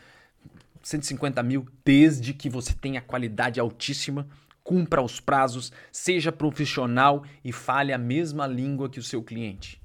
150 0.83 1.43
mil, 1.43 1.67
desde 1.85 2.35
que 2.35 2.51
você 2.51 2.75
tenha 2.75 3.01
qualidade 3.01 3.61
altíssima, 3.61 4.27
cumpra 4.65 5.01
os 5.01 5.21
prazos, 5.21 5.73
seja 5.93 6.33
profissional 6.33 7.25
e 7.45 7.53
fale 7.53 7.93
a 7.93 7.99
mesma 7.99 8.47
língua 8.47 8.91
que 8.91 8.99
o 8.99 9.03
seu 9.03 9.23
cliente. 9.23 9.81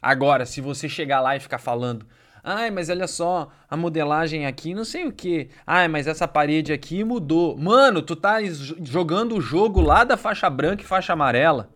Agora, 0.00 0.46
se 0.46 0.60
você 0.60 0.88
chegar 0.88 1.20
lá 1.20 1.36
e 1.36 1.40
ficar 1.40 1.58
falando, 1.58 2.06
Ai, 2.46 2.70
mas 2.70 2.90
olha 2.90 3.06
só, 3.06 3.50
a 3.70 3.74
modelagem 3.74 4.44
aqui, 4.44 4.74
não 4.74 4.84
sei 4.84 5.06
o 5.06 5.12
que. 5.12 5.48
Ai, 5.66 5.88
mas 5.88 6.06
essa 6.06 6.28
parede 6.28 6.74
aqui 6.74 7.02
mudou. 7.02 7.56
Mano, 7.56 8.02
tu 8.02 8.14
tá 8.14 8.36
jogando 8.82 9.36
o 9.36 9.40
jogo 9.40 9.80
lá 9.80 10.04
da 10.04 10.18
faixa 10.18 10.50
branca 10.50 10.82
e 10.82 10.86
faixa 10.86 11.14
amarela. 11.14 11.70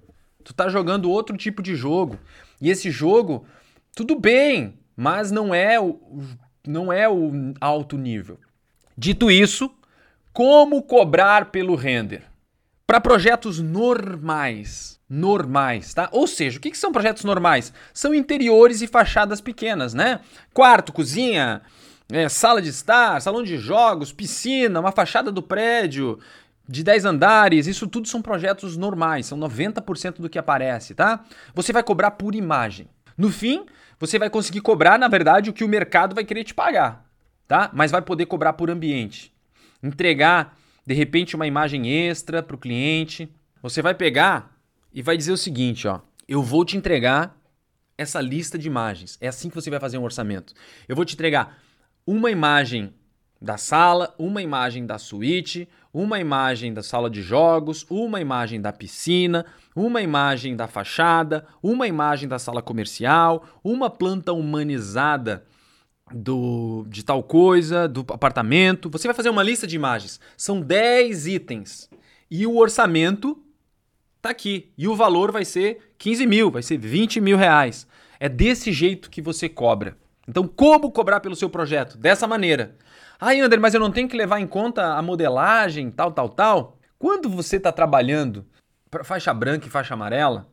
Tu 0.45 0.53
tá 0.53 0.69
jogando 0.69 1.11
outro 1.11 1.39
tipo 1.39 1.63
de 1.63 1.75
jogo. 1.75 2.19
E 2.61 2.69
esse 2.69 2.91
jogo, 2.91 3.47
tudo 3.97 4.15
bem, 4.15 4.79
mas 4.95 5.31
não 5.31 5.55
é 5.55 5.81
o, 5.81 5.99
não 6.67 6.93
é 6.93 7.09
o 7.09 7.55
alto 7.59 7.97
nível. 7.97 8.39
Dito 8.95 9.31
isso, 9.31 9.71
como 10.35 10.83
cobrar 10.83 11.47
pelo 11.47 11.77
render? 11.77 12.25
Para 12.88 13.02
projetos 13.02 13.61
normais, 13.61 14.99
normais, 15.11 15.92
tá? 15.92 16.09
Ou 16.11 16.26
seja, 16.26 16.57
o 16.57 16.61
que, 16.62 16.71
que 16.71 16.78
são 16.78 16.90
projetos 16.90 17.23
normais? 17.23 17.71
São 17.92 18.14
interiores 18.14 18.80
e 18.80 18.87
fachadas 18.87 19.42
pequenas, 19.42 19.92
né? 19.92 20.21
Quarto, 20.54 20.90
cozinha, 20.90 21.61
é, 22.11 22.30
sala 22.30 22.62
de 22.62 22.71
estar, 22.71 23.21
salão 23.21 23.42
de 23.42 23.59
jogos, 23.59 24.11
piscina, 24.11 24.80
uma 24.80 24.90
fachada 24.90 25.30
do 25.30 25.42
prédio 25.42 26.18
de 26.66 26.83
10 26.83 27.04
andares, 27.04 27.66
isso 27.66 27.87
tudo 27.87 28.09
são 28.09 28.23
projetos 28.23 28.75
normais, 28.75 29.26
são 29.26 29.38
90% 29.38 30.23
do 30.23 30.30
que 30.30 30.38
aparece, 30.38 30.95
tá? 30.95 31.23
Você 31.54 31.75
vai 31.75 31.83
cobrar 31.83 32.12
por 32.12 32.35
imagem. 32.35 32.88
No 33.18 33.30
fim, 33.30 33.66
você 34.00 34.18
vai 34.18 34.30
conseguir 34.30 34.62
cobrar, 34.62 34.99
na 34.99 35.09
verdade, 35.09 35.50
o 35.50 35.52
que 35.52 35.62
o 35.62 35.68
mercado 35.68 36.14
vai 36.14 36.25
querer 36.25 36.42
te 36.42 36.54
pagar, 36.54 37.04
tá? 37.47 37.68
Mas 37.75 37.90
vai 37.90 38.00
poder 38.00 38.25
cobrar 38.25 38.54
por 38.54 38.71
ambiente. 38.71 39.30
Entregar, 39.83 40.57
de 40.88 40.95
repente, 40.95 41.37
uma 41.37 41.47
imagem 41.47 41.87
extra 41.87 42.42
para 42.42 42.57
o 42.57 42.59
cliente. 42.59 43.30
Você 43.62 43.83
vai 43.83 43.92
pegar 43.92 44.59
e 44.90 45.02
vai 45.02 45.18
dizer 45.18 45.33
o 45.33 45.37
seguinte, 45.37 45.87
ó, 45.87 46.00
eu 46.26 46.42
vou 46.42 46.64
te 46.64 46.78
entregar 46.78 47.37
essa 47.99 48.23
lista 48.23 48.59
de 48.59 48.68
imagens. 48.68 49.18
É 49.21 49.28
assim 49.28 49.50
que 49.50 49.54
você 49.54 49.68
vai 49.68 49.78
fazer 49.78 49.99
um 49.99 50.02
orçamento. 50.02 50.54
Eu 50.88 50.97
vou 50.97 51.04
te 51.04 51.12
entregar 51.12 51.59
uma 52.07 52.30
imagem 52.30 52.95
da 53.38 53.59
sala, 53.59 54.14
uma 54.18 54.40
imagem 54.40 54.87
da 54.87 54.97
suíte, 54.97 55.68
uma 55.92 56.21
imagem 56.21 56.73
da 56.73 56.83
sala 56.83 57.11
de 57.11 57.21
jogos, 57.21 57.85
uma 57.90 58.18
imagem 58.18 58.59
da 58.59 58.73
piscina, 58.73 59.45
uma 59.76 60.00
imagem 60.00 60.57
da 60.57 60.66
fachada, 60.66 61.47
uma 61.62 61.87
imagem 61.87 62.26
da 62.26 62.38
sala 62.38 62.62
comercial, 62.62 63.47
uma 63.62 63.90
planta 63.90 64.33
humanizada 64.33 65.45
do 66.12 66.85
de 66.88 67.05
tal 67.05 67.23
coisa, 67.23 67.88
do 67.88 68.00
apartamento. 68.09 68.91
Você 68.91 69.09
vai 69.09 69.15
fazer 69.15 69.31
uma 69.31 69.43
lista 69.43 69.67
de 69.67 69.77
imagens. 69.77 70.21
São 70.37 70.61
10 70.61 71.27
itens. 71.27 71.91
E 72.31 72.47
o 72.47 72.57
orçamento 72.57 73.43
tá 74.21 74.31
aqui. 74.31 74.73
E 74.77 74.87
o 74.87 74.95
valor 74.95 75.33
vai 75.33 75.45
ser 75.45 75.93
15 75.99 76.27
mil, 76.27 76.50
vai 76.50 76.62
ser 76.62 76.79
20 76.79 77.21
mil 77.21 77.37
reais. 77.37 77.87
É 78.21 78.29
desse 78.29 78.73
jeito 78.73 79.11
que 79.11 79.23
você 79.23 79.49
cobra. 79.49 79.97
Então, 80.27 80.47
como 80.47 80.92
cobrar 80.92 81.21
pelo 81.21 81.37
seu 81.37 81.49
projeto? 81.49 81.97
Dessa 81.97 82.27
maneira. 82.27 82.77
Ah, 83.18 83.33
André, 83.33 83.59
mas 83.59 83.75
eu 83.75 83.81
não 83.81 83.90
tenho 83.90 84.09
que 84.09 84.16
levar 84.16 84.40
em 84.40 84.47
conta 84.47 84.94
a 84.94 85.03
modelagem, 85.03 85.90
tal, 85.90 86.12
tal, 86.12 86.29
tal. 86.29 86.79
Quando 86.99 87.29
você 87.29 87.57
está 87.57 87.73
trabalhando 87.73 88.44
para 88.90 89.05
faixa 89.05 89.33
branca 89.33 89.66
e 89.66 89.71
faixa 89.71 89.94
amarela, 89.94 90.49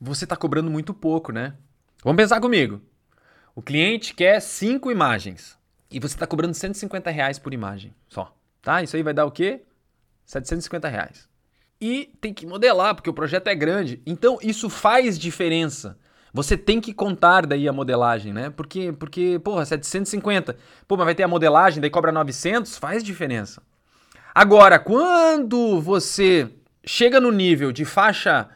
você 0.00 0.24
está 0.24 0.36
cobrando 0.36 0.70
muito 0.70 0.92
pouco, 0.92 1.32
né? 1.32 1.54
Vamos 2.02 2.20
pensar 2.20 2.40
comigo. 2.40 2.80
O 3.54 3.62
cliente 3.62 4.14
quer 4.14 4.40
cinco 4.40 4.90
imagens 4.90 5.58
e 5.90 5.98
você 5.98 6.14
está 6.14 6.26
cobrando 6.26 6.54
150 6.54 7.10
reais 7.10 7.38
por 7.38 7.52
imagem 7.52 7.94
só. 8.08 8.34
Tá? 8.62 8.82
Isso 8.82 8.96
aí 8.96 9.02
vai 9.02 9.14
dar 9.14 9.26
o 9.26 9.30
quê? 9.30 9.62
750 10.24 10.88
reais 10.88 11.30
e 11.80 12.12
tem 12.20 12.34
que 12.34 12.46
modelar, 12.46 12.94
porque 12.94 13.08
o 13.08 13.14
projeto 13.14 13.48
é 13.48 13.54
grande. 13.54 14.02
Então 14.04 14.38
isso 14.42 14.68
faz 14.68 15.18
diferença. 15.18 15.96
Você 16.32 16.56
tem 16.56 16.80
que 16.80 16.92
contar 16.92 17.46
daí 17.46 17.66
a 17.66 17.72
modelagem, 17.72 18.32
né? 18.32 18.50
Porque, 18.50 18.92
porque 18.92 19.40
porra, 19.42 19.64
750. 19.64 20.56
Pô, 20.86 20.96
mas 20.96 21.06
vai 21.06 21.14
ter 21.14 21.22
a 21.22 21.28
modelagem, 21.28 21.80
daí 21.80 21.90
cobra 21.90 22.12
900, 22.12 22.76
faz 22.76 23.02
diferença. 23.02 23.62
Agora, 24.32 24.78
quando 24.78 25.80
você 25.80 26.48
chega 26.84 27.20
no 27.20 27.32
nível 27.32 27.72
de 27.72 27.84
faixa 27.84 28.48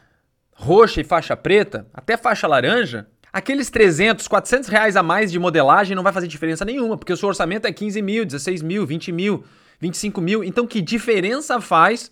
roxa 0.53 1.01
e 1.01 1.03
faixa 1.03 1.35
preta, 1.35 1.85
até 1.93 2.15
faixa 2.15 2.47
laranja, 2.47 3.07
aqueles 3.35 3.69
300, 3.69 4.29
400 4.29 4.69
reais 4.69 4.95
a 4.95 5.03
mais 5.03 5.29
de 5.29 5.37
modelagem 5.37 5.93
não 5.93 6.03
vai 6.03 6.13
fazer 6.13 6.25
diferença 6.25 6.63
nenhuma, 6.63 6.97
porque 6.97 7.11
o 7.11 7.17
seu 7.17 7.27
orçamento 7.27 7.67
é 7.67 7.71
15 7.73 8.01
mil, 8.01 8.23
16 8.23 8.61
mil, 8.61 8.85
20 8.85 9.11
mil, 9.11 9.43
25 9.77 10.21
mil. 10.21 10.41
Então, 10.41 10.65
que 10.65 10.81
diferença 10.81 11.59
faz 11.59 12.09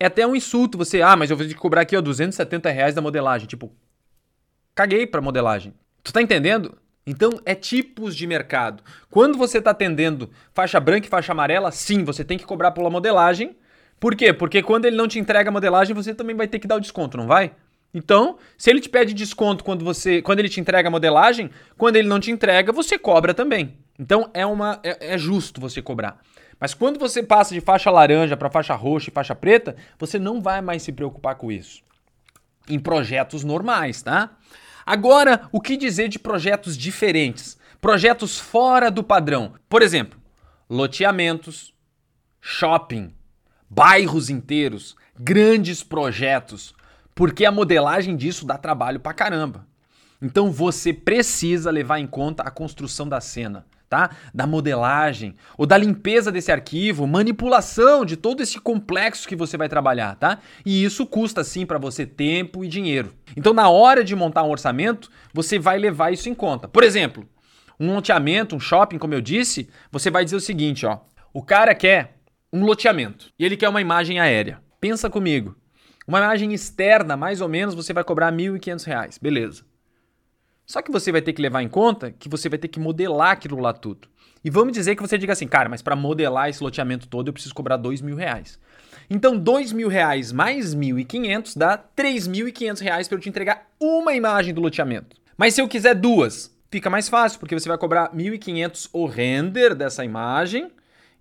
é 0.00 0.06
até 0.06 0.26
um 0.26 0.34
insulto 0.34 0.78
você, 0.78 1.02
ah, 1.02 1.14
mas 1.14 1.30
eu 1.30 1.36
vou 1.36 1.46
te 1.46 1.54
cobrar 1.54 1.82
aqui, 1.82 1.94
ó, 1.94 2.00
270 2.00 2.70
reais 2.70 2.94
da 2.94 3.02
modelagem. 3.02 3.46
Tipo, 3.46 3.70
caguei 4.74 5.06
pra 5.06 5.20
modelagem. 5.20 5.74
Tu 6.02 6.10
tá 6.10 6.22
entendendo? 6.22 6.78
Então, 7.06 7.38
é 7.44 7.54
tipos 7.54 8.16
de 8.16 8.26
mercado. 8.26 8.82
Quando 9.10 9.36
você 9.36 9.58
está 9.58 9.72
atendendo 9.72 10.30
faixa 10.54 10.80
branca 10.80 11.06
e 11.06 11.10
faixa 11.10 11.32
amarela, 11.32 11.70
sim, 11.70 12.02
você 12.02 12.24
tem 12.24 12.38
que 12.38 12.46
cobrar 12.46 12.70
pela 12.70 12.88
modelagem. 12.88 13.54
Por 14.00 14.16
quê? 14.16 14.32
Porque 14.32 14.62
quando 14.62 14.86
ele 14.86 14.96
não 14.96 15.06
te 15.06 15.18
entrega 15.18 15.50
a 15.50 15.52
modelagem, 15.52 15.94
você 15.94 16.14
também 16.14 16.34
vai 16.34 16.48
ter 16.48 16.58
que 16.58 16.66
dar 16.66 16.76
o 16.76 16.80
desconto, 16.80 17.18
não 17.18 17.26
vai? 17.26 17.52
Então, 17.94 18.38
se 18.56 18.70
ele 18.70 18.80
te 18.80 18.88
pede 18.88 19.12
desconto 19.12 19.62
quando 19.62 19.84
você, 19.84 20.22
quando 20.22 20.38
ele 20.38 20.48
te 20.48 20.60
entrega 20.60 20.88
a 20.88 20.90
modelagem, 20.90 21.50
quando 21.76 21.96
ele 21.96 22.08
não 22.08 22.18
te 22.18 22.30
entrega, 22.30 22.72
você 22.72 22.98
cobra 22.98 23.34
também. 23.34 23.76
Então, 23.98 24.30
é 24.32 24.46
uma 24.46 24.80
é, 24.82 25.14
é 25.14 25.18
justo 25.18 25.60
você 25.60 25.82
cobrar. 25.82 26.18
Mas 26.58 26.72
quando 26.74 26.98
você 26.98 27.22
passa 27.22 27.52
de 27.52 27.60
faixa 27.60 27.90
laranja 27.90 28.36
para 28.36 28.48
faixa 28.48 28.74
roxa 28.74 29.10
e 29.10 29.12
faixa 29.12 29.34
preta, 29.34 29.76
você 29.98 30.18
não 30.18 30.40
vai 30.40 30.60
mais 30.62 30.82
se 30.82 30.92
preocupar 30.92 31.34
com 31.34 31.50
isso. 31.50 31.82
Em 32.68 32.78
projetos 32.78 33.44
normais, 33.44 34.00
tá? 34.00 34.30
Agora, 34.86 35.48
o 35.52 35.60
que 35.60 35.76
dizer 35.76 36.08
de 36.08 36.18
projetos 36.18 36.78
diferentes? 36.78 37.58
Projetos 37.80 38.38
fora 38.38 38.90
do 38.90 39.02
padrão. 39.02 39.54
Por 39.68 39.82
exemplo, 39.82 40.20
loteamentos, 40.70 41.74
shopping, 42.40 43.12
bairros 43.68 44.30
inteiros, 44.30 44.94
grandes 45.18 45.82
projetos, 45.82 46.74
porque 47.14 47.44
a 47.44 47.52
modelagem 47.52 48.16
disso 48.16 48.46
dá 48.46 48.56
trabalho 48.56 49.00
pra 49.00 49.12
caramba. 49.12 49.66
Então 50.20 50.50
você 50.50 50.92
precisa 50.92 51.70
levar 51.70 51.98
em 51.98 52.06
conta 52.06 52.42
a 52.42 52.50
construção 52.50 53.08
da 53.08 53.20
cena 53.20 53.66
tá? 53.92 54.08
Da 54.32 54.46
modelagem 54.46 55.36
ou 55.58 55.66
da 55.66 55.76
limpeza 55.76 56.32
desse 56.32 56.50
arquivo, 56.50 57.06
manipulação 57.06 58.06
de 58.06 58.16
todo 58.16 58.42
esse 58.42 58.58
complexo 58.58 59.28
que 59.28 59.36
você 59.36 59.58
vai 59.58 59.68
trabalhar, 59.68 60.16
tá? 60.16 60.38
E 60.64 60.82
isso 60.82 61.04
custa 61.04 61.44
sim 61.44 61.66
para 61.66 61.76
você 61.76 62.06
tempo 62.06 62.64
e 62.64 62.68
dinheiro. 62.68 63.12
Então, 63.36 63.52
na 63.52 63.68
hora 63.68 64.02
de 64.02 64.16
montar 64.16 64.44
um 64.44 64.50
orçamento, 64.50 65.10
você 65.34 65.58
vai 65.58 65.78
levar 65.78 66.10
isso 66.10 66.30
em 66.30 66.34
conta. 66.34 66.66
Por 66.66 66.82
exemplo, 66.82 67.28
um 67.78 67.94
loteamento, 67.94 68.56
um 68.56 68.60
shopping, 68.60 68.96
como 68.96 69.12
eu 69.12 69.20
disse, 69.20 69.68
você 69.90 70.10
vai 70.10 70.24
dizer 70.24 70.36
o 70.36 70.40
seguinte, 70.40 70.86
ó: 70.86 71.00
o 71.30 71.42
cara 71.42 71.74
quer 71.74 72.16
um 72.50 72.64
loteamento 72.64 73.28
e 73.38 73.44
ele 73.44 73.58
quer 73.58 73.68
uma 73.68 73.82
imagem 73.82 74.18
aérea. 74.18 74.62
Pensa 74.80 75.10
comigo. 75.10 75.54
Uma 76.06 76.18
imagem 76.18 76.52
externa, 76.52 77.16
mais 77.16 77.40
ou 77.40 77.48
menos, 77.48 77.74
você 77.74 77.92
vai 77.92 78.02
cobrar 78.02 78.30
R$ 78.30 78.36
1.500, 78.36 79.18
beleza. 79.20 79.64
Só 80.66 80.80
que 80.80 80.90
você 80.90 81.12
vai 81.12 81.20
ter 81.20 81.32
que 81.32 81.42
levar 81.42 81.62
em 81.62 81.68
conta 81.68 82.10
que 82.10 82.28
você 82.28 82.48
vai 82.48 82.58
ter 82.58 82.68
que 82.68 82.80
modelar 82.80 83.32
aquilo 83.32 83.60
lá 83.60 83.72
tudo. 83.72 84.08
E 84.44 84.50
vamos 84.50 84.72
dizer 84.72 84.96
que 84.96 85.02
você 85.02 85.16
diga 85.16 85.32
assim, 85.32 85.46
cara, 85.46 85.68
mas 85.68 85.82
para 85.82 85.94
modelar 85.94 86.48
esse 86.48 86.62
loteamento 86.62 87.06
todo 87.06 87.28
eu 87.28 87.32
preciso 87.32 87.54
cobrar 87.54 87.76
dois 87.76 88.00
mil 88.00 88.16
reais. 88.16 88.58
Então, 89.08 89.36
dois 89.36 89.72
mil 89.72 89.88
reais 89.88 90.32
mais 90.32 90.74
mil 90.74 90.98
e 90.98 91.04
quinhentos 91.04 91.54
dá 91.54 91.76
três 91.76 92.26
mil 92.26 92.48
e 92.48 92.52
quinhentos 92.52 92.82
reais 92.82 93.06
para 93.06 93.16
eu 93.16 93.20
te 93.20 93.28
entregar 93.28 93.68
uma 93.78 94.14
imagem 94.14 94.54
do 94.54 94.60
loteamento. 94.60 95.16
Mas 95.36 95.54
se 95.54 95.60
eu 95.60 95.68
quiser 95.68 95.94
duas, 95.94 96.56
fica 96.70 96.90
mais 96.90 97.08
fácil, 97.08 97.38
porque 97.38 97.58
você 97.58 97.68
vai 97.68 97.78
cobrar 97.78 98.14
mil 98.14 98.34
e 98.34 98.38
quinhentos 98.38 98.88
o 98.92 99.06
render 99.06 99.74
dessa 99.74 100.04
imagem. 100.04 100.72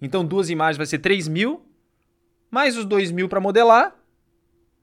Então, 0.01 0.25
duas 0.25 0.49
imagens 0.49 0.77
vai 0.77 0.85
ser 0.85 0.99
três 0.99 1.27
mil, 1.27 1.63
mais 2.49 2.77
os 2.77 2.85
dois 2.85 3.11
mil 3.11 3.29
para 3.29 3.39
modelar, 3.39 3.95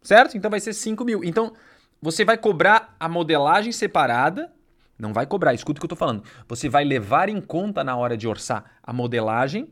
certo? 0.09 0.39
Então 0.39 0.51
vai 0.51 0.59
ser 0.59 0.73
cinco 0.73 1.05
mil. 1.05 1.23
Então, 1.23 1.53
você 2.01 2.25
vai 2.25 2.39
cobrar 2.39 2.97
a 2.99 3.09
modelagem 3.09 3.73
separada 3.73 4.51
Não 4.99 5.13
vai 5.13 5.27
cobrar, 5.27 5.55
escuta 5.55 5.79
o 5.79 5.81
que 5.81 5.85
eu 5.85 5.95
estou 5.95 5.99
falando. 5.99 6.25
Você 6.49 6.69
vai 6.69 6.83
levar 6.83 7.29
em 7.29 7.41
conta 7.41 7.85
na 7.85 7.95
hora 7.95 8.17
de 8.17 8.27
orçar 8.27 8.65
a 8.83 8.93
modelagem 8.93 9.69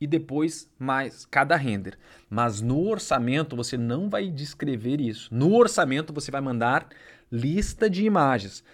e 0.00 0.06
depois 0.06 0.70
mais 0.78 1.26
cada 1.26 1.56
render. 1.56 1.98
Mas 2.30 2.60
no 2.60 2.88
orçamento 2.88 3.56
você 3.56 3.76
não 3.76 4.08
vai 4.08 4.30
descrever 4.30 5.00
isso. 5.00 5.28
No 5.34 5.52
orçamento 5.54 6.12
você 6.12 6.30
vai 6.30 6.40
mandar 6.40 6.86
lista 7.30 7.90
de 7.90 8.04
imagens. 8.04 8.64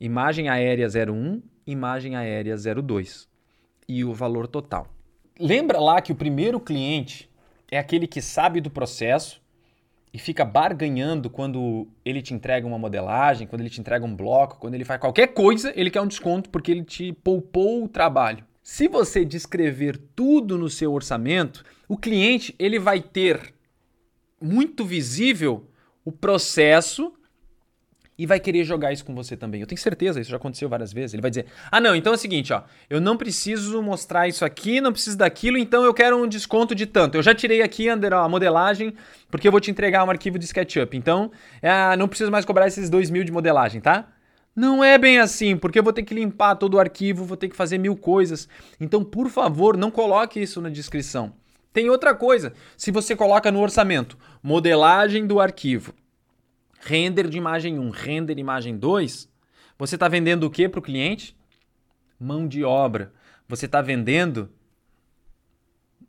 Imagem 0.00 0.48
aérea 0.48 0.88
01, 0.88 1.42
imagem 1.66 2.16
aérea 2.16 2.56
02 2.56 3.28
e 3.88 4.04
o 4.04 4.12
valor 4.12 4.46
total. 4.48 4.88
Lembra 5.38 5.78
lá 5.78 6.02
que 6.02 6.12
o 6.12 6.16
primeiro 6.16 6.58
cliente 6.58 7.30
é 7.70 7.78
aquele 7.78 8.06
que 8.06 8.20
sabe 8.20 8.60
do 8.60 8.70
processo 8.70 9.40
e 10.16 10.18
fica 10.18 10.46
barganhando 10.46 11.28
quando 11.28 11.86
ele 12.02 12.22
te 12.22 12.32
entrega 12.32 12.66
uma 12.66 12.78
modelagem, 12.78 13.46
quando 13.46 13.60
ele 13.60 13.68
te 13.68 13.82
entrega 13.82 14.02
um 14.02 14.16
bloco, 14.16 14.58
quando 14.58 14.72
ele 14.72 14.82
faz 14.82 14.98
qualquer 14.98 15.26
coisa, 15.26 15.74
ele 15.76 15.90
quer 15.90 16.00
um 16.00 16.06
desconto 16.06 16.48
porque 16.48 16.70
ele 16.70 16.84
te 16.84 17.12
poupou 17.12 17.84
o 17.84 17.88
trabalho. 17.88 18.42
Se 18.62 18.88
você 18.88 19.26
descrever 19.26 19.98
tudo 20.16 20.56
no 20.56 20.70
seu 20.70 20.94
orçamento, 20.94 21.62
o 21.86 21.98
cliente 21.98 22.54
ele 22.58 22.78
vai 22.78 23.02
ter 23.02 23.52
muito 24.40 24.86
visível 24.86 25.68
o 26.02 26.10
processo 26.10 27.12
e 28.18 28.26
vai 28.26 28.40
querer 28.40 28.64
jogar 28.64 28.92
isso 28.92 29.04
com 29.04 29.14
você 29.14 29.36
também. 29.36 29.60
Eu 29.60 29.66
tenho 29.66 29.80
certeza, 29.80 30.20
isso 30.20 30.30
já 30.30 30.36
aconteceu 30.36 30.68
várias 30.68 30.92
vezes. 30.92 31.14
Ele 31.14 31.22
vai 31.22 31.30
dizer: 31.30 31.46
"Ah, 31.70 31.80
não, 31.80 31.94
então 31.94 32.12
é 32.12 32.16
o 32.16 32.18
seguinte, 32.18 32.52
ó, 32.52 32.62
eu 32.88 33.00
não 33.00 33.16
preciso 33.16 33.82
mostrar 33.82 34.26
isso 34.28 34.44
aqui, 34.44 34.80
não 34.80 34.92
preciso 34.92 35.18
daquilo, 35.18 35.58
então 35.58 35.84
eu 35.84 35.92
quero 35.92 36.16
um 36.16 36.26
desconto 36.26 36.74
de 36.74 36.86
tanto. 36.86 37.16
Eu 37.16 37.22
já 37.22 37.34
tirei 37.34 37.62
aqui 37.62 37.88
Ander, 37.88 38.12
a 38.12 38.28
modelagem, 38.28 38.94
porque 39.30 39.46
eu 39.46 39.52
vou 39.52 39.60
te 39.60 39.70
entregar 39.70 40.04
um 40.04 40.10
arquivo 40.10 40.38
de 40.38 40.44
SketchUp. 40.46 40.96
Então, 40.96 41.30
é, 41.60 41.96
não 41.96 42.08
preciso 42.08 42.30
mais 42.30 42.44
cobrar 42.44 42.66
esses 42.66 42.88
dois 42.88 43.10
mil 43.10 43.24
de 43.24 43.32
modelagem, 43.32 43.80
tá?" 43.80 44.08
Não 44.54 44.82
é 44.82 44.96
bem 44.96 45.18
assim, 45.18 45.54
porque 45.54 45.78
eu 45.78 45.82
vou 45.82 45.92
ter 45.92 46.02
que 46.02 46.14
limpar 46.14 46.54
todo 46.56 46.74
o 46.74 46.80
arquivo, 46.80 47.26
vou 47.26 47.36
ter 47.36 47.50
que 47.50 47.54
fazer 47.54 47.76
mil 47.76 47.94
coisas. 47.94 48.48
Então, 48.80 49.04
por 49.04 49.28
favor, 49.28 49.76
não 49.76 49.90
coloque 49.90 50.40
isso 50.40 50.62
na 50.62 50.70
descrição. 50.70 51.34
Tem 51.74 51.90
outra 51.90 52.14
coisa. 52.14 52.54
Se 52.74 52.90
você 52.90 53.14
coloca 53.14 53.52
no 53.52 53.60
orçamento 53.60 54.16
modelagem 54.42 55.26
do 55.26 55.38
arquivo, 55.38 55.92
render 56.80 57.28
de 57.28 57.38
imagem 57.38 57.78
1, 57.78 57.90
render 57.90 58.38
imagem 58.38 58.76
2, 58.76 59.28
você 59.78 59.96
está 59.96 60.08
vendendo 60.08 60.44
o 60.44 60.50
que 60.50 60.68
para 60.68 60.78
o 60.78 60.82
cliente? 60.82 61.36
Mão 62.18 62.48
de 62.48 62.64
obra. 62.64 63.12
Você 63.48 63.66
está 63.66 63.82
vendendo. 63.82 64.50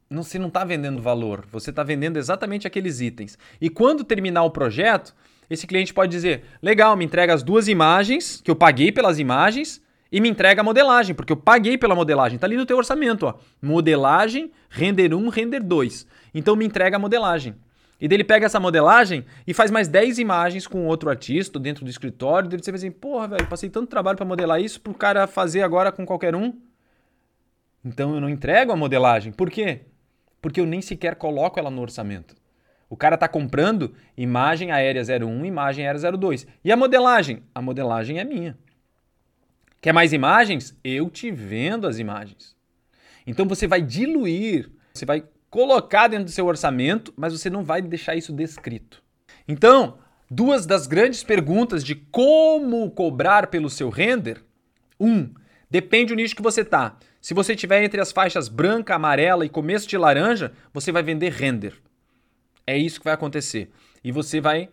Não, 0.09 0.23
você 0.23 0.39
não 0.39 0.47
está 0.47 0.63
vendendo 0.63 1.01
valor, 1.01 1.45
você 1.51 1.69
está 1.69 1.83
vendendo 1.83 2.15
exatamente 2.17 2.65
aqueles 2.65 3.01
itens. 3.01 3.37
E 3.59 3.69
quando 3.69 4.05
terminar 4.05 4.43
o 4.43 4.51
projeto, 4.51 5.13
esse 5.49 5.67
cliente 5.67 5.93
pode 5.93 6.11
dizer: 6.11 6.43
legal, 6.61 6.95
me 6.95 7.03
entrega 7.03 7.33
as 7.33 7.43
duas 7.43 7.67
imagens, 7.67 8.39
que 8.41 8.49
eu 8.49 8.55
paguei 8.55 8.89
pelas 8.89 9.19
imagens, 9.19 9.81
e 10.09 10.21
me 10.21 10.29
entrega 10.29 10.61
a 10.61 10.63
modelagem, 10.63 11.13
porque 11.13 11.33
eu 11.33 11.37
paguei 11.37 11.77
pela 11.77 11.93
modelagem. 11.93 12.39
Tá 12.39 12.47
ali 12.47 12.55
no 12.55 12.65
teu 12.65 12.77
orçamento, 12.77 13.25
ó. 13.25 13.35
Modelagem, 13.61 14.51
render 14.69 15.13
1, 15.13 15.27
render 15.29 15.61
2. 15.61 16.07
Então 16.33 16.55
me 16.55 16.65
entrega 16.65 16.95
a 16.95 16.99
modelagem. 16.99 17.55
E 17.99 18.07
dele 18.07 18.23
pega 18.23 18.45
essa 18.45 18.59
modelagem 18.59 19.25
e 19.45 19.53
faz 19.53 19.71
mais 19.71 19.87
10 19.87 20.19
imagens 20.19 20.67
com 20.67 20.85
outro 20.85 21.09
artista 21.09 21.59
dentro 21.59 21.83
do 21.83 21.89
escritório. 21.89 22.47
Dele 22.47 22.63
você 22.63 22.71
vai 22.71 22.77
assim, 22.77 22.91
porra, 22.91 23.27
velho, 23.27 23.47
passei 23.47 23.69
tanto 23.69 23.89
trabalho 23.89 24.17
para 24.17 24.25
modelar 24.25 24.61
isso 24.61 24.79
pro 24.79 24.93
cara 24.93 25.25
fazer 25.25 25.63
agora 25.63 25.91
com 25.91 26.05
qualquer 26.05 26.35
um. 26.35 26.53
Então 27.83 28.13
eu 28.13 28.21
não 28.21 28.29
entrego 28.29 28.71
a 28.71 28.75
modelagem. 28.75 29.31
Por 29.31 29.49
quê? 29.49 29.81
Porque 30.41 30.59
eu 30.59 30.65
nem 30.65 30.81
sequer 30.81 31.15
coloco 31.15 31.59
ela 31.59 31.71
no 31.71 31.81
orçamento. 31.81 32.35
O 32.89 32.95
cara 32.95 33.15
está 33.15 33.27
comprando 33.27 33.93
imagem 34.15 34.71
aérea 34.71 35.01
01, 35.01 35.45
imagem 35.45 35.85
aérea 35.85 36.11
02. 36.11 36.47
E 36.63 36.71
a 36.71 36.77
modelagem? 36.77 37.43
A 37.53 37.61
modelagem 37.61 38.19
é 38.19 38.23
minha. 38.23 38.57
Quer 39.81 39.91
mais 39.91 40.13
imagens? 40.13 40.77
Eu 40.83 41.09
te 41.09 41.31
vendo 41.31 41.87
as 41.87 41.99
imagens. 41.99 42.55
Então 43.25 43.47
você 43.47 43.67
vai 43.67 43.81
diluir, 43.81 44.71
você 44.93 45.05
vai 45.05 45.23
colocar 45.49 46.07
dentro 46.07 46.25
do 46.25 46.31
seu 46.31 46.45
orçamento, 46.45 47.13
mas 47.15 47.33
você 47.33 47.49
não 47.49 47.63
vai 47.63 47.81
deixar 47.81 48.15
isso 48.15 48.33
descrito. 48.33 49.01
Então, 49.47 49.97
duas 50.29 50.65
das 50.65 50.87
grandes 50.87 51.23
perguntas 51.23 51.83
de 51.83 51.95
como 51.95 52.89
cobrar 52.91 53.47
pelo 53.47 53.69
seu 53.69 53.89
render. 53.89 54.43
Um, 54.99 55.33
depende 55.69 56.13
do 56.13 56.15
nicho 56.15 56.35
que 56.35 56.41
você 56.41 56.61
está. 56.61 56.97
Se 57.21 57.33
você 57.33 57.53
estiver 57.53 57.83
entre 57.83 57.99
as 57.99 58.11
faixas 58.11 58.47
branca, 58.47 58.95
amarela 58.95 59.45
e 59.45 59.49
começo 59.49 59.87
de 59.87 59.97
laranja, 59.97 60.53
você 60.73 60.91
vai 60.91 61.03
vender 61.03 61.31
render. 61.31 61.73
É 62.65 62.77
isso 62.77 62.99
que 62.99 63.05
vai 63.05 63.13
acontecer. 63.13 63.71
E 64.03 64.11
você 64.11 64.39
vai 64.41 64.69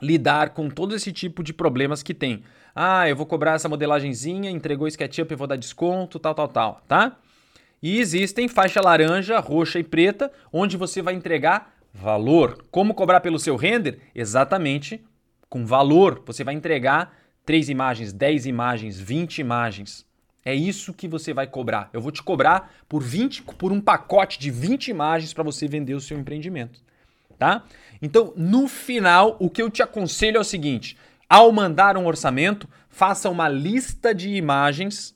lidar 0.00 0.50
com 0.50 0.68
todo 0.68 0.94
esse 0.94 1.12
tipo 1.12 1.42
de 1.42 1.52
problemas 1.52 2.02
que 2.02 2.14
tem. 2.14 2.42
Ah, 2.74 3.08
eu 3.08 3.14
vou 3.14 3.26
cobrar 3.26 3.54
essa 3.54 3.68
modelagenzinha, 3.68 4.50
entregou 4.50 4.86
o 4.86 4.88
SketchUp, 4.88 5.30
eu 5.30 5.38
vou 5.38 5.46
dar 5.46 5.56
desconto, 5.56 6.18
tal, 6.18 6.34
tal, 6.34 6.48
tal, 6.48 6.82
tá? 6.88 7.16
E 7.82 7.98
existem 7.98 8.46
faixa 8.48 8.80
laranja, 8.80 9.40
roxa 9.40 9.78
e 9.78 9.84
preta, 9.84 10.30
onde 10.52 10.76
você 10.76 11.02
vai 11.02 11.14
entregar 11.14 11.74
valor. 11.92 12.64
Como 12.70 12.94
cobrar 12.94 13.20
pelo 13.20 13.38
seu 13.38 13.56
render? 13.56 13.98
Exatamente 14.14 15.02
com 15.48 15.66
valor. 15.66 16.22
Você 16.24 16.44
vai 16.44 16.54
entregar 16.54 17.14
3 17.44 17.68
imagens, 17.68 18.12
10 18.12 18.46
imagens, 18.46 19.00
20 19.00 19.38
imagens. 19.38 20.06
É 20.44 20.54
isso 20.54 20.94
que 20.94 21.08
você 21.08 21.34
vai 21.34 21.46
cobrar. 21.46 21.90
Eu 21.92 22.00
vou 22.00 22.12
te 22.12 22.22
cobrar 22.22 22.72
por 22.88 23.02
20 23.02 23.42
por 23.42 23.72
um 23.72 23.80
pacote 23.80 24.38
de 24.38 24.50
20 24.50 24.88
imagens 24.88 25.32
para 25.32 25.44
você 25.44 25.66
vender 25.66 25.94
o 25.94 26.00
seu 26.00 26.18
empreendimento 26.18 26.80
tá? 27.42 27.64
Então, 28.00 28.32
no 28.36 28.68
final, 28.68 29.36
o 29.40 29.50
que 29.50 29.60
eu 29.60 29.68
te 29.68 29.82
aconselho 29.82 30.36
é 30.36 30.40
o 30.40 30.44
seguinte: 30.44 30.96
ao 31.28 31.50
mandar 31.50 31.96
um 31.96 32.06
orçamento, 32.06 32.68
faça 32.88 33.28
uma 33.28 33.48
lista 33.48 34.14
de 34.14 34.30
imagens 34.30 35.12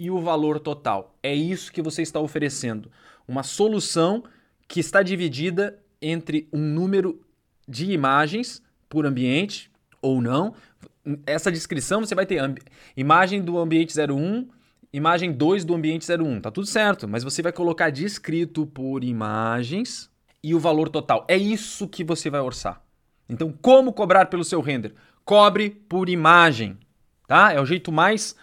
e 0.00 0.10
o 0.10 0.18
valor 0.18 0.58
total. 0.58 1.14
É 1.22 1.34
isso 1.34 1.70
que 1.70 1.82
você 1.82 2.00
está 2.00 2.18
oferecendo. 2.18 2.90
Uma 3.28 3.42
solução 3.42 4.24
que 4.66 4.80
está 4.80 5.02
dividida 5.02 5.78
entre 6.00 6.48
um 6.50 6.58
número 6.58 7.20
de 7.68 7.92
imagens 7.92 8.62
por 8.88 9.04
ambiente 9.04 9.70
ou 10.00 10.22
não. 10.22 10.54
Essa 11.26 11.52
descrição 11.52 12.00
você 12.00 12.14
vai 12.14 12.24
ter 12.24 12.40
imagem 12.96 13.42
do 13.42 13.58
ambiente 13.58 13.94
01, 14.00 14.48
imagem 14.90 15.32
2 15.32 15.66
do 15.66 15.74
ambiente 15.74 16.10
01. 16.10 16.40
Tá 16.40 16.50
tudo 16.50 16.66
certo, 16.66 17.06
mas 17.06 17.22
você 17.22 17.42
vai 17.42 17.52
colocar 17.52 17.90
descrito 17.90 18.66
por 18.66 19.04
imagens 19.04 20.10
e 20.42 20.54
o 20.54 20.58
valor 20.58 20.88
total. 20.88 21.26
É 21.28 21.36
isso 21.36 21.86
que 21.86 22.02
você 22.02 22.30
vai 22.30 22.40
orçar. 22.40 22.82
Então, 23.28 23.52
como 23.60 23.92
cobrar 23.92 24.26
pelo 24.26 24.44
seu 24.44 24.62
render? 24.62 24.94
Cobre 25.26 25.70
por 25.70 26.08
imagem, 26.08 26.78
tá? 27.28 27.52
É 27.52 27.60
o 27.60 27.66
jeito 27.66 27.92
mais 27.92 28.34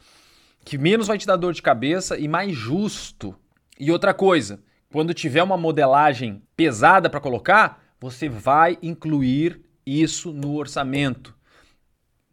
que 0.68 0.78
menos 0.78 1.08
vai 1.08 1.18
te 1.18 1.26
dar 1.26 1.38
dor 1.38 1.54
de 1.54 1.62
cabeça 1.62 2.18
e 2.18 2.28
mais 2.28 2.54
justo. 2.54 3.34
E 3.80 3.90
outra 3.90 4.14
coisa, 4.14 4.60
quando 4.92 5.14
tiver 5.14 5.42
uma 5.42 5.56
modelagem 5.56 6.44
pesada 6.58 7.10
para 7.10 7.22
colocar, 7.22 7.82
você 7.98 8.28
vai 8.28 8.78
incluir 8.82 9.62
isso 9.86 10.34
no 10.34 10.56
orçamento. 10.56 11.34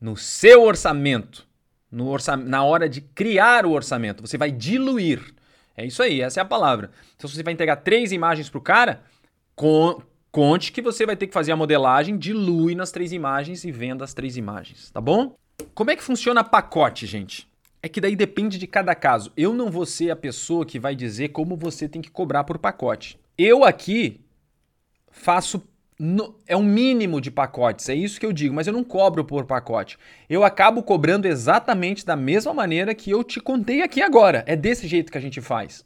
No 0.00 0.16
seu 0.16 0.64
orçamento, 0.64 1.46
no 1.88 2.08
orça... 2.08 2.36
na 2.36 2.64
hora 2.64 2.88
de 2.88 3.02
criar 3.02 3.64
o 3.64 3.70
orçamento, 3.70 4.20
você 4.20 4.36
vai 4.36 4.50
diluir. 4.50 5.32
É 5.76 5.86
isso 5.86 6.02
aí, 6.02 6.20
essa 6.20 6.40
é 6.40 6.42
a 6.42 6.44
palavra. 6.44 6.90
Então, 7.14 7.30
se 7.30 7.36
você 7.36 7.42
vai 7.44 7.54
entregar 7.54 7.76
três 7.76 8.10
imagens 8.10 8.50
para 8.50 8.58
o 8.58 8.62
cara, 8.62 9.04
conte 10.32 10.72
que 10.72 10.82
você 10.82 11.06
vai 11.06 11.14
ter 11.14 11.28
que 11.28 11.32
fazer 11.32 11.52
a 11.52 11.56
modelagem, 11.56 12.18
dilui 12.18 12.74
nas 12.74 12.90
três 12.90 13.12
imagens 13.12 13.62
e 13.64 13.70
venda 13.70 14.04
as 14.04 14.12
três 14.12 14.36
imagens, 14.36 14.90
tá 14.90 15.00
bom? 15.00 15.36
Como 15.72 15.92
é 15.92 15.96
que 15.96 16.02
funciona 16.02 16.42
pacote, 16.42 17.06
gente? 17.06 17.48
É 17.84 17.88
que 17.90 18.00
daí 18.00 18.16
depende 18.16 18.56
de 18.56 18.66
cada 18.66 18.94
caso. 18.94 19.30
Eu 19.36 19.52
não 19.52 19.70
vou 19.70 19.84
ser 19.84 20.10
a 20.10 20.16
pessoa 20.16 20.64
que 20.64 20.78
vai 20.78 20.96
dizer 20.96 21.28
como 21.28 21.54
você 21.54 21.86
tem 21.86 22.00
que 22.00 22.10
cobrar 22.10 22.42
por 22.42 22.56
pacote. 22.56 23.20
Eu 23.36 23.62
aqui 23.62 24.22
faço 25.10 25.62
no, 25.98 26.34
é 26.46 26.56
um 26.56 26.62
mínimo 26.62 27.20
de 27.20 27.30
pacotes, 27.30 27.90
é 27.90 27.94
isso 27.94 28.18
que 28.18 28.24
eu 28.24 28.32
digo, 28.32 28.54
mas 28.54 28.66
eu 28.66 28.72
não 28.72 28.82
cobro 28.82 29.22
por 29.22 29.44
pacote. 29.44 29.98
Eu 30.30 30.44
acabo 30.44 30.82
cobrando 30.82 31.28
exatamente 31.28 32.06
da 32.06 32.16
mesma 32.16 32.54
maneira 32.54 32.94
que 32.94 33.10
eu 33.10 33.22
te 33.22 33.38
contei 33.38 33.82
aqui 33.82 34.00
agora. 34.00 34.42
É 34.46 34.56
desse 34.56 34.88
jeito 34.88 35.12
que 35.12 35.18
a 35.18 35.20
gente 35.20 35.42
faz. 35.42 35.84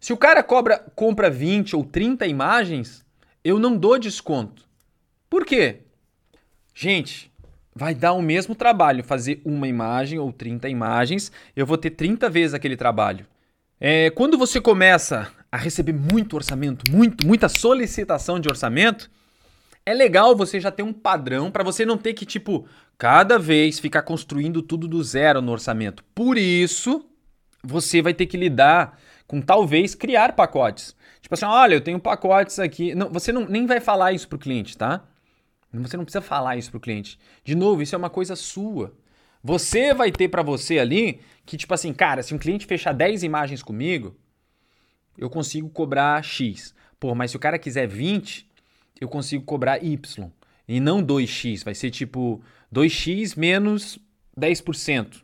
Se 0.00 0.14
o 0.14 0.16
cara 0.16 0.42
cobra, 0.42 0.78
compra 0.94 1.28
20 1.28 1.76
ou 1.76 1.84
30 1.84 2.26
imagens, 2.26 3.04
eu 3.44 3.58
não 3.58 3.76
dou 3.76 3.98
desconto. 3.98 4.66
Por 5.28 5.44
quê? 5.44 5.80
Gente, 6.74 7.30
vai 7.78 7.94
dar 7.94 8.12
o 8.12 8.20
mesmo 8.20 8.56
trabalho 8.56 9.04
fazer 9.04 9.40
uma 9.44 9.68
imagem 9.68 10.18
ou 10.18 10.32
30 10.32 10.68
imagens, 10.68 11.30
eu 11.54 11.64
vou 11.64 11.78
ter 11.78 11.90
30 11.90 12.28
vezes 12.28 12.52
aquele 12.52 12.76
trabalho. 12.76 13.24
É, 13.80 14.10
quando 14.10 14.36
você 14.36 14.60
começa 14.60 15.30
a 15.50 15.56
receber 15.56 15.92
muito 15.92 16.34
orçamento, 16.34 16.90
muito, 16.90 17.24
muita 17.24 17.48
solicitação 17.48 18.40
de 18.40 18.48
orçamento, 18.48 19.08
é 19.86 19.94
legal 19.94 20.34
você 20.34 20.58
já 20.58 20.72
ter 20.72 20.82
um 20.82 20.92
padrão 20.92 21.52
para 21.52 21.62
você 21.62 21.86
não 21.86 21.96
ter 21.96 22.14
que, 22.14 22.26
tipo, 22.26 22.66
cada 22.98 23.38
vez 23.38 23.78
ficar 23.78 24.02
construindo 24.02 24.60
tudo 24.60 24.88
do 24.88 25.02
zero 25.04 25.40
no 25.40 25.52
orçamento. 25.52 26.02
Por 26.12 26.36
isso, 26.36 27.06
você 27.62 28.02
vai 28.02 28.12
ter 28.12 28.26
que 28.26 28.36
lidar 28.36 28.98
com 29.24 29.40
talvez 29.40 29.94
criar 29.94 30.34
pacotes. 30.34 30.96
Tipo 31.22 31.34
assim, 31.34 31.44
olha, 31.46 31.74
eu 31.74 31.80
tenho 31.80 32.00
pacotes 32.00 32.58
aqui. 32.58 32.92
Não, 32.92 33.08
você 33.08 33.30
não, 33.30 33.46
nem 33.48 33.66
vai 33.66 33.78
falar 33.78 34.12
isso 34.12 34.26
para 34.26 34.36
o 34.36 34.40
cliente, 34.40 34.76
tá? 34.76 35.04
Você 35.72 35.96
não 35.96 36.04
precisa 36.04 36.22
falar 36.22 36.56
isso 36.56 36.70
para 36.70 36.78
o 36.78 36.80
cliente. 36.80 37.18
De 37.44 37.54
novo, 37.54 37.82
isso 37.82 37.94
é 37.94 37.98
uma 37.98 38.08
coisa 38.08 38.34
sua. 38.34 38.94
Você 39.42 39.92
vai 39.92 40.10
ter 40.10 40.28
para 40.28 40.42
você 40.42 40.78
ali 40.78 41.20
que, 41.44 41.56
tipo 41.56 41.72
assim, 41.74 41.92
cara, 41.92 42.22
se 42.22 42.34
um 42.34 42.38
cliente 42.38 42.66
fechar 42.66 42.92
10 42.92 43.22
imagens 43.22 43.62
comigo, 43.62 44.16
eu 45.16 45.28
consigo 45.28 45.68
cobrar 45.68 46.22
X. 46.24 46.74
Pô, 46.98 47.14
mas 47.14 47.30
se 47.30 47.36
o 47.36 47.40
cara 47.40 47.58
quiser 47.58 47.86
20, 47.86 48.48
eu 49.00 49.08
consigo 49.08 49.44
cobrar 49.44 49.82
Y. 49.82 50.30
E 50.66 50.80
não 50.80 51.02
2X. 51.02 51.64
Vai 51.64 51.74
ser 51.74 51.90
tipo 51.90 52.42
2X 52.72 53.36
menos 53.36 53.98
10%. 54.38 55.22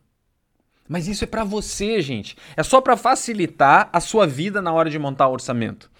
Mas 0.88 1.08
isso 1.08 1.24
é 1.24 1.26
para 1.26 1.44
você, 1.44 2.00
gente. 2.02 2.36
É 2.56 2.62
só 2.62 2.80
para 2.80 2.96
facilitar 2.96 3.88
a 3.92 4.00
sua 4.00 4.26
vida 4.26 4.60
na 4.60 4.72
hora 4.72 4.90
de 4.90 4.98
montar 4.98 5.28
o 5.28 5.32
orçamento. 5.32 5.90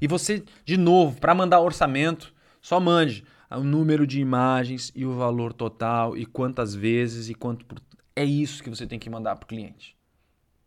E 0.00 0.06
você, 0.06 0.42
de 0.64 0.76
novo, 0.76 1.18
para 1.18 1.34
mandar 1.34 1.60
orçamento, 1.60 2.32
só 2.60 2.78
mande 2.78 3.24
o 3.56 3.64
número 3.64 4.06
de 4.06 4.20
imagens 4.20 4.92
e 4.94 5.04
o 5.04 5.14
valor 5.14 5.52
total 5.52 6.16
e 6.16 6.24
quantas 6.26 6.74
vezes 6.74 7.28
e 7.28 7.34
quanto 7.34 7.64
por... 7.64 7.80
é 8.14 8.24
isso 8.24 8.62
que 8.62 8.70
você 8.70 8.86
tem 8.86 8.98
que 8.98 9.10
mandar 9.10 9.36
para 9.36 9.44
o 9.44 9.48
cliente. 9.48 9.96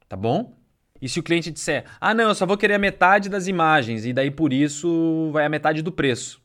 Tá 0.08 0.16
bom? 0.16 0.58
E 1.02 1.08
se 1.08 1.20
o 1.20 1.24
cliente 1.24 1.52
disser: 1.52 1.86
"Ah, 2.00 2.14
não, 2.14 2.30
eu 2.30 2.36
só 2.36 2.46
vou 2.46 2.58
querer 2.58 2.76
a 2.76 2.80
metade 2.80 3.30
das 3.30 3.48
imagens 3.48 4.06
e 4.06 4.14
daí 4.14 4.32
por 4.32 4.52
isso 4.52 5.30
vai 5.32 5.46
a 5.46 5.50
metade 5.50 5.82
do 5.82 5.92
preço". 5.92 6.42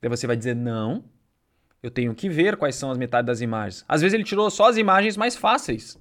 Daí 0.00 0.08
você 0.08 0.26
vai 0.26 0.36
dizer: 0.36 0.56
"Não, 0.56 1.04
eu 1.82 1.90
tenho 1.90 2.14
que 2.14 2.28
ver 2.28 2.56
quais 2.56 2.74
são 2.74 2.90
as 2.90 2.98
metades 2.98 3.26
das 3.26 3.40
imagens". 3.40 3.84
Às 3.88 4.00
vezes 4.00 4.14
ele 4.14 4.24
tirou 4.24 4.50
só 4.50 4.68
as 4.68 4.76
imagens 4.76 5.16
mais 5.16 5.36
fáceis 5.36 5.98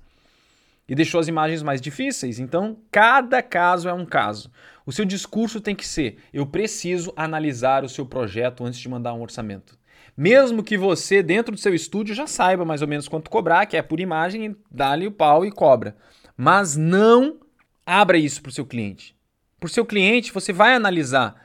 e 0.88 0.96
deixou 0.96 1.22
as 1.22 1.28
imagens 1.28 1.64
mais 1.64 1.80
difíceis. 1.80 2.38
Então, 2.38 2.78
cada 2.92 3.42
caso 3.42 3.88
é 3.88 3.94
um 3.94 4.06
caso. 4.06 4.52
O 4.92 4.94
seu 4.94 5.06
discurso 5.06 5.62
tem 5.62 5.74
que 5.74 5.88
ser: 5.88 6.18
eu 6.34 6.46
preciso 6.46 7.14
analisar 7.16 7.86
o 7.86 7.88
seu 7.88 8.06
projeto 8.06 8.66
antes 8.66 8.78
de 8.78 8.90
mandar 8.90 9.14
um 9.14 9.22
orçamento. 9.22 9.80
Mesmo 10.18 10.62
que 10.62 10.78
você, 10.78 11.24
dentro 11.24 11.56
do 11.56 11.62
seu 11.62 11.74
estúdio, 11.74 12.14
já 12.14 12.28
saiba 12.28 12.66
mais 12.66 12.82
ou 12.82 12.90
menos 12.90 13.08
quanto 13.08 13.32
cobrar, 13.32 13.66
que 13.68 13.78
é 13.78 13.82
por 13.82 14.02
imagem, 14.02 14.54
dá-lhe 14.70 15.08
o 15.08 15.12
pau 15.12 15.46
e 15.46 15.52
cobra. 15.52 15.96
Mas 16.36 16.76
não 16.76 17.40
abra 17.86 18.18
isso 18.18 18.42
para 18.42 18.50
o 18.50 18.52
seu 18.52 18.66
cliente. 18.66 19.16
Para 19.62 19.68
o 19.68 19.72
seu 19.72 19.86
cliente, 19.86 20.34
você 20.34 20.52
vai 20.52 20.74
analisar, 20.74 21.36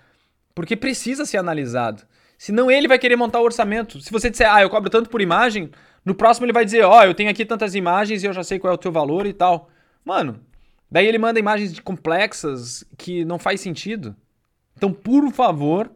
porque 0.52 0.74
precisa 0.74 1.24
ser 1.24 1.36
analisado. 1.36 2.02
Senão 2.36 2.68
ele 2.68 2.88
vai 2.88 2.98
querer 2.98 3.14
montar 3.14 3.38
o 3.38 3.44
orçamento. 3.44 4.00
Se 4.00 4.10
você 4.10 4.28
disser, 4.28 4.52
ah, 4.52 4.60
eu 4.60 4.68
cobro 4.68 4.90
tanto 4.90 5.08
por 5.08 5.20
imagem, 5.20 5.70
no 6.04 6.16
próximo 6.16 6.46
ele 6.46 6.52
vai 6.52 6.64
dizer, 6.64 6.82
ó, 6.82 6.98
oh, 6.98 7.04
eu 7.04 7.14
tenho 7.14 7.30
aqui 7.30 7.44
tantas 7.44 7.76
imagens 7.76 8.24
e 8.24 8.26
eu 8.26 8.32
já 8.32 8.42
sei 8.42 8.58
qual 8.58 8.72
é 8.72 8.74
o 8.74 8.78
teu 8.78 8.90
valor 8.90 9.24
e 9.24 9.32
tal. 9.32 9.70
Mano, 10.04 10.40
daí 10.90 11.06
ele 11.06 11.18
manda 11.18 11.40
imagens 11.40 11.78
complexas 11.80 12.84
que 12.96 13.24
não 13.24 13.38
faz 13.38 13.60
sentido. 13.60 14.16
Então, 14.76 14.92
por 14.92 15.30
favor, 15.32 15.90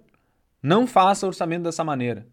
não 0.62 0.86
faça 0.86 1.26
orçamento 1.26 1.64
dessa 1.64 1.84
maneira. 1.84 2.26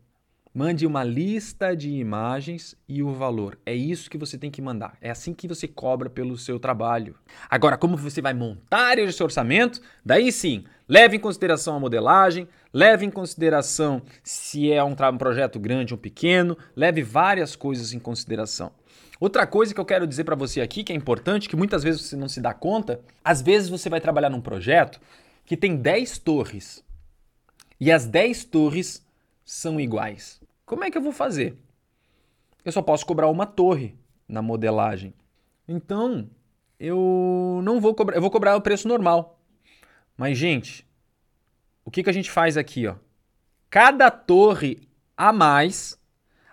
Mande 0.54 0.88
uma 0.88 1.04
lista 1.04 1.76
de 1.76 1.92
imagens 1.92 2.76
e 2.90 3.04
o 3.04 3.14
valor. 3.14 3.60
É 3.64 3.76
isso 3.76 4.10
que 4.10 4.18
você 4.18 4.40
tem 4.40 4.50
que 4.50 4.60
mandar. 4.60 4.98
É 5.00 5.12
assim 5.12 5.32
que 5.32 5.48
você 5.48 5.68
cobra 5.68 6.10
pelo 6.10 6.36
seu 6.36 6.60
trabalho. 6.60 7.16
Agora, 7.48 7.78
como 7.78 7.96
você 7.96 8.24
vai 8.24 8.34
montar 8.34 8.98
esse 8.98 9.22
orçamento? 9.22 9.80
Daí 10.04 10.32
sim, 10.32 10.64
leve 10.90 11.18
em 11.18 11.20
consideração 11.20 11.76
a 11.76 11.80
modelagem, 11.80 12.48
leve 12.74 13.06
em 13.06 13.12
consideração 13.12 14.02
se 14.24 14.72
é 14.72 14.84
um, 14.84 14.94
um 14.94 15.18
projeto 15.18 15.60
grande 15.60 15.94
ou 15.94 15.98
pequeno, 15.98 16.58
leve 16.76 17.04
várias 17.04 17.56
coisas 17.56 17.94
em 17.94 18.00
consideração. 18.00 18.72
Outra 19.20 19.48
coisa 19.48 19.74
que 19.74 19.80
eu 19.80 19.86
quero 19.86 20.06
dizer 20.06 20.24
para 20.24 20.36
você 20.36 20.62
aqui, 20.62 20.84
que 20.84 20.94
é 20.94 20.96
importante, 20.96 21.50
que 21.50 21.56
muitas 21.56 21.84
vezes 21.84 22.02
você 22.02 22.16
não 22.16 22.30
se 22.30 22.40
dá 22.40 22.54
conta, 22.54 23.02
às 23.24 23.42
vezes 23.42 23.70
você 23.70 23.90
vai 23.90 24.00
trabalhar 24.00 24.30
num 24.30 24.42
projeto 24.42 25.00
que 25.46 25.58
tem 25.58 25.76
10 25.76 26.20
torres 26.20 26.84
e 27.80 27.92
as 27.92 28.06
10 28.06 28.46
torres 28.46 29.06
são 29.44 29.80
iguais. 29.80 30.42
Como 30.66 30.84
é 30.84 30.92
que 30.92 30.98
eu 30.98 31.02
vou 31.02 31.12
fazer? 31.12 31.58
Eu 32.64 32.72
só 32.72 32.82
posso 32.82 33.06
cobrar 33.06 33.30
uma 33.30 33.46
torre 33.46 33.96
na 34.28 34.42
modelagem. 34.42 35.14
Então, 35.68 36.30
eu 36.80 37.62
não 37.64 37.80
vou 37.80 37.96
cobrar, 37.96 38.16
eu 38.18 38.22
vou 38.22 38.30
cobrar 38.30 38.56
o 38.56 38.62
preço 38.62 38.88
normal. 38.88 39.40
Mas 40.16 40.38
gente, 40.38 40.86
o 41.86 41.90
que 41.92 42.04
que 42.04 42.10
a 42.10 42.14
gente 42.14 42.30
faz 42.30 42.58
aqui, 42.58 42.88
ó? 42.88 42.96
Cada 43.70 44.12
torre 44.12 44.88
a 45.16 45.32
mais, 45.32 45.97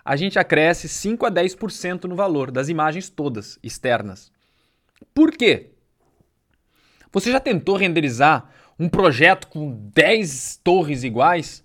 a 0.05 0.17
gente 0.17 0.39
acresce 0.39 0.89
5 0.89 1.25
a 1.25 1.31
10% 1.31 2.05
no 2.05 2.15
valor 2.15 2.51
das 2.51 2.69
imagens 2.69 3.09
todas 3.09 3.59
externas. 3.63 4.31
Por 5.15 5.33
quê? 5.33 5.71
Você 7.11 7.33
já 7.33 7.41
tentou 7.41 7.77
renderizar 7.77 8.51
um 8.79 8.89
projeto 8.89 9.47
com 9.49 9.73
10 9.95 10.61
torres 10.63 11.05
iguais? 11.05 11.65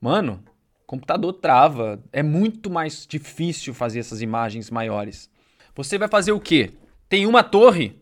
Mano, 0.00 0.42
computador 0.86 1.34
trava. 1.34 2.02
É 2.12 2.22
muito 2.22 2.70
mais 2.70 3.06
difícil 3.06 3.72
fazer 3.72 4.00
essas 4.00 4.20
imagens 4.20 4.70
maiores. 4.70 5.30
Você 5.76 5.96
vai 5.98 6.08
fazer 6.08 6.32
o 6.32 6.40
quê? 6.40 6.72
Tem 7.08 7.26
uma 7.26 7.44
torre. 7.44 8.00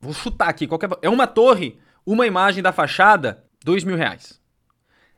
Vou 0.00 0.12
chutar 0.12 0.48
aqui. 0.48 0.66
Qualquer... 0.66 0.90
É 1.02 1.08
uma 1.08 1.26
torre, 1.26 1.78
uma 2.04 2.26
imagem 2.26 2.62
da 2.62 2.72
fachada, 2.72 3.44
dois 3.64 3.82
mil 3.82 3.96
reais. 3.96 4.40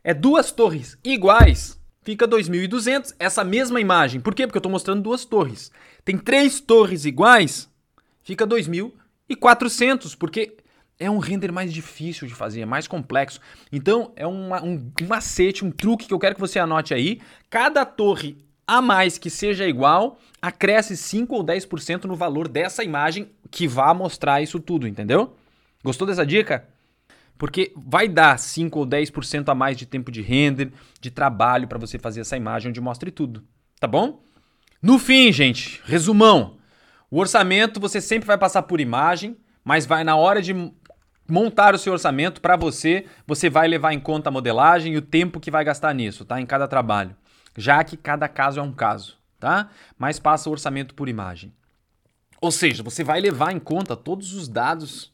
É 0.03 0.15
duas 0.15 0.53
torres 0.53 0.97
iguais, 1.05 1.79
fica 2.09 2.27
2.200. 2.27 3.15
Essa 3.19 3.45
mesma 3.45 3.79
imagem. 3.79 4.19
Por 4.19 4.35
quê? 4.35 4.47
Porque 4.47 4.57
eu 4.57 4.61
estou 4.61 4.73
mostrando 4.73 5.03
duas 5.03 5.27
torres. 5.27 5.71
Tem 6.07 6.17
três 6.17 6.59
torres 6.59 7.05
iguais, 7.05 7.69
fica 8.23 8.47
2.400. 8.47 10.17
Porque 10.17 10.57
é 10.99 11.11
um 11.11 11.19
render 11.19 11.53
mais 11.53 11.71
difícil 11.71 12.27
de 12.27 12.35
fazer, 12.35 12.63
é 12.63 12.65
mais 12.65 12.89
complexo. 12.89 13.41
Então, 13.71 14.11
é 14.17 14.27
uma, 14.27 14.65
um, 14.65 14.91
macete, 15.07 15.67
um 15.67 15.71
truque 15.71 16.07
que 16.07 16.15
eu 16.15 16.19
quero 16.19 16.35
que 16.35 16.41
você 16.41 16.59
anote 16.59 16.95
aí. 16.95 17.21
Cada 17.51 17.85
torre 17.85 18.39
a 18.67 18.81
mais 18.81 19.19
que 19.19 19.29
seja 19.29 19.69
igual, 19.69 20.19
acresce 20.41 20.97
5 20.97 21.35
ou 21.35 21.45
10% 21.45 22.05
no 22.05 22.17
valor 22.17 22.49
dessa 22.49 22.83
imagem 22.83 23.29
que 23.51 23.69
vá 23.69 23.93
mostrar 23.93 24.41
isso 24.41 24.59
tudo, 24.59 24.89
entendeu? 24.89 25.37
Gostou 25.85 26.07
dessa 26.07 26.25
dica? 26.25 26.67
Porque 27.39 27.73
vai 27.77 28.09
dar 28.09 28.39
5 28.39 28.79
ou 28.79 28.87
10% 28.87 29.49
a 29.49 29.55
mais 29.55 29.77
de 29.77 29.87
tempo 29.87 30.11
de 30.11 30.21
render, 30.21 30.73
de 31.01 31.11
trabalho 31.11 31.69
para 31.69 31.79
você 31.79 31.99
fazer 31.99 32.21
essa 32.21 32.37
imagem 32.37 32.71
onde 32.71 32.81
mostre 32.81 33.11
tudo, 33.11 33.45
tá 33.79 33.87
bom? 33.87 34.23
No 34.83 34.99
fim, 34.99 35.33
gente, 35.33 35.81
resumão. 35.85 36.59
O 37.11 37.19
orçamento 37.19 37.81
você 37.81 38.01
sempre 38.01 38.27
vai 38.27 38.37
passar 38.37 38.63
por 38.63 38.81
imagem, 38.81 39.37
mas 39.65 39.87
vai 39.87 40.03
na 40.03 40.17
hora 40.17 40.43
de 40.43 40.53
montar 41.29 41.75
o 41.75 41.79
seu 41.79 41.93
orçamento 41.93 42.41
para 42.41 42.57
você, 42.57 43.05
você 43.27 43.49
vai 43.49 43.69
levar 43.69 43.93
em 43.93 44.01
conta 44.01 44.31
a 44.31 44.33
modelagem 44.33 44.95
e 44.95 44.97
o 44.97 45.03
tempo 45.03 45.39
que 45.39 45.51
vai 45.51 45.65
gastar 45.65 45.95
nisso, 45.95 46.25
tá? 46.25 46.41
Em 46.41 46.47
cada 46.47 46.67
trabalho. 46.67 47.15
Já 47.57 47.85
que 47.85 47.97
cada 47.97 48.29
caso 48.29 48.59
é 48.59 48.63
um 48.63 48.73
caso, 48.73 49.17
tá? 49.39 49.71
Mas 49.99 50.19
passa 50.19 50.49
o 50.49 50.53
orçamento 50.53 50.95
por 50.95 51.09
imagem. 51.09 51.53
Ou 52.41 52.51
seja, 52.51 52.83
você 52.83 53.05
vai 53.05 53.21
levar 53.21 53.53
em 53.53 53.59
conta 53.59 53.97
todos 53.97 54.33
os 54.33 54.49
dados 54.49 55.13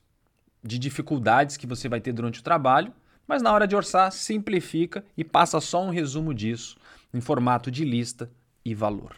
de 0.65 0.79
dificuldades 0.79 1.57
que 1.57 1.67
você 1.67 1.89
vai 1.89 2.01
ter 2.01 2.13
durante 2.13 2.41
o 2.41 2.43
trabalho, 2.43 2.93
mas 3.27 3.43
na 3.43 3.53
hora 3.53 3.67
de 3.67 3.77
orçar, 3.77 4.11
simplifica 4.11 5.05
e 5.17 5.23
passa 5.23 5.61
só 5.61 5.83
um 5.83 5.91
resumo 5.91 6.33
disso 6.33 6.77
em 7.13 7.21
formato 7.21 7.71
de 7.71 7.85
lista 7.85 8.31
e 8.65 8.75
valor. 8.75 9.17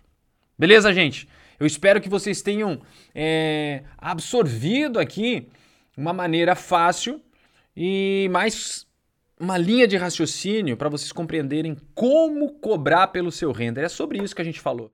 Beleza, 0.58 0.92
gente? 0.92 1.28
Eu 1.58 1.66
espero 1.66 2.00
que 2.00 2.08
vocês 2.08 2.42
tenham 2.42 2.80
é, 3.14 3.84
absorvido 3.96 4.98
aqui 4.98 5.48
uma 5.96 6.12
maneira 6.12 6.54
fácil 6.54 7.22
e 7.74 8.28
mais 8.30 8.86
uma 9.38 9.56
linha 9.56 9.86
de 9.86 9.96
raciocínio 9.96 10.76
para 10.76 10.88
vocês 10.88 11.12
compreenderem 11.12 11.76
como 11.94 12.52
cobrar 12.54 13.08
pelo 13.08 13.30
seu 13.30 13.52
render. 13.52 13.82
É 13.82 13.88
sobre 13.88 14.22
isso 14.22 14.34
que 14.34 14.42
a 14.42 14.44
gente 14.44 14.60
falou. 14.60 14.90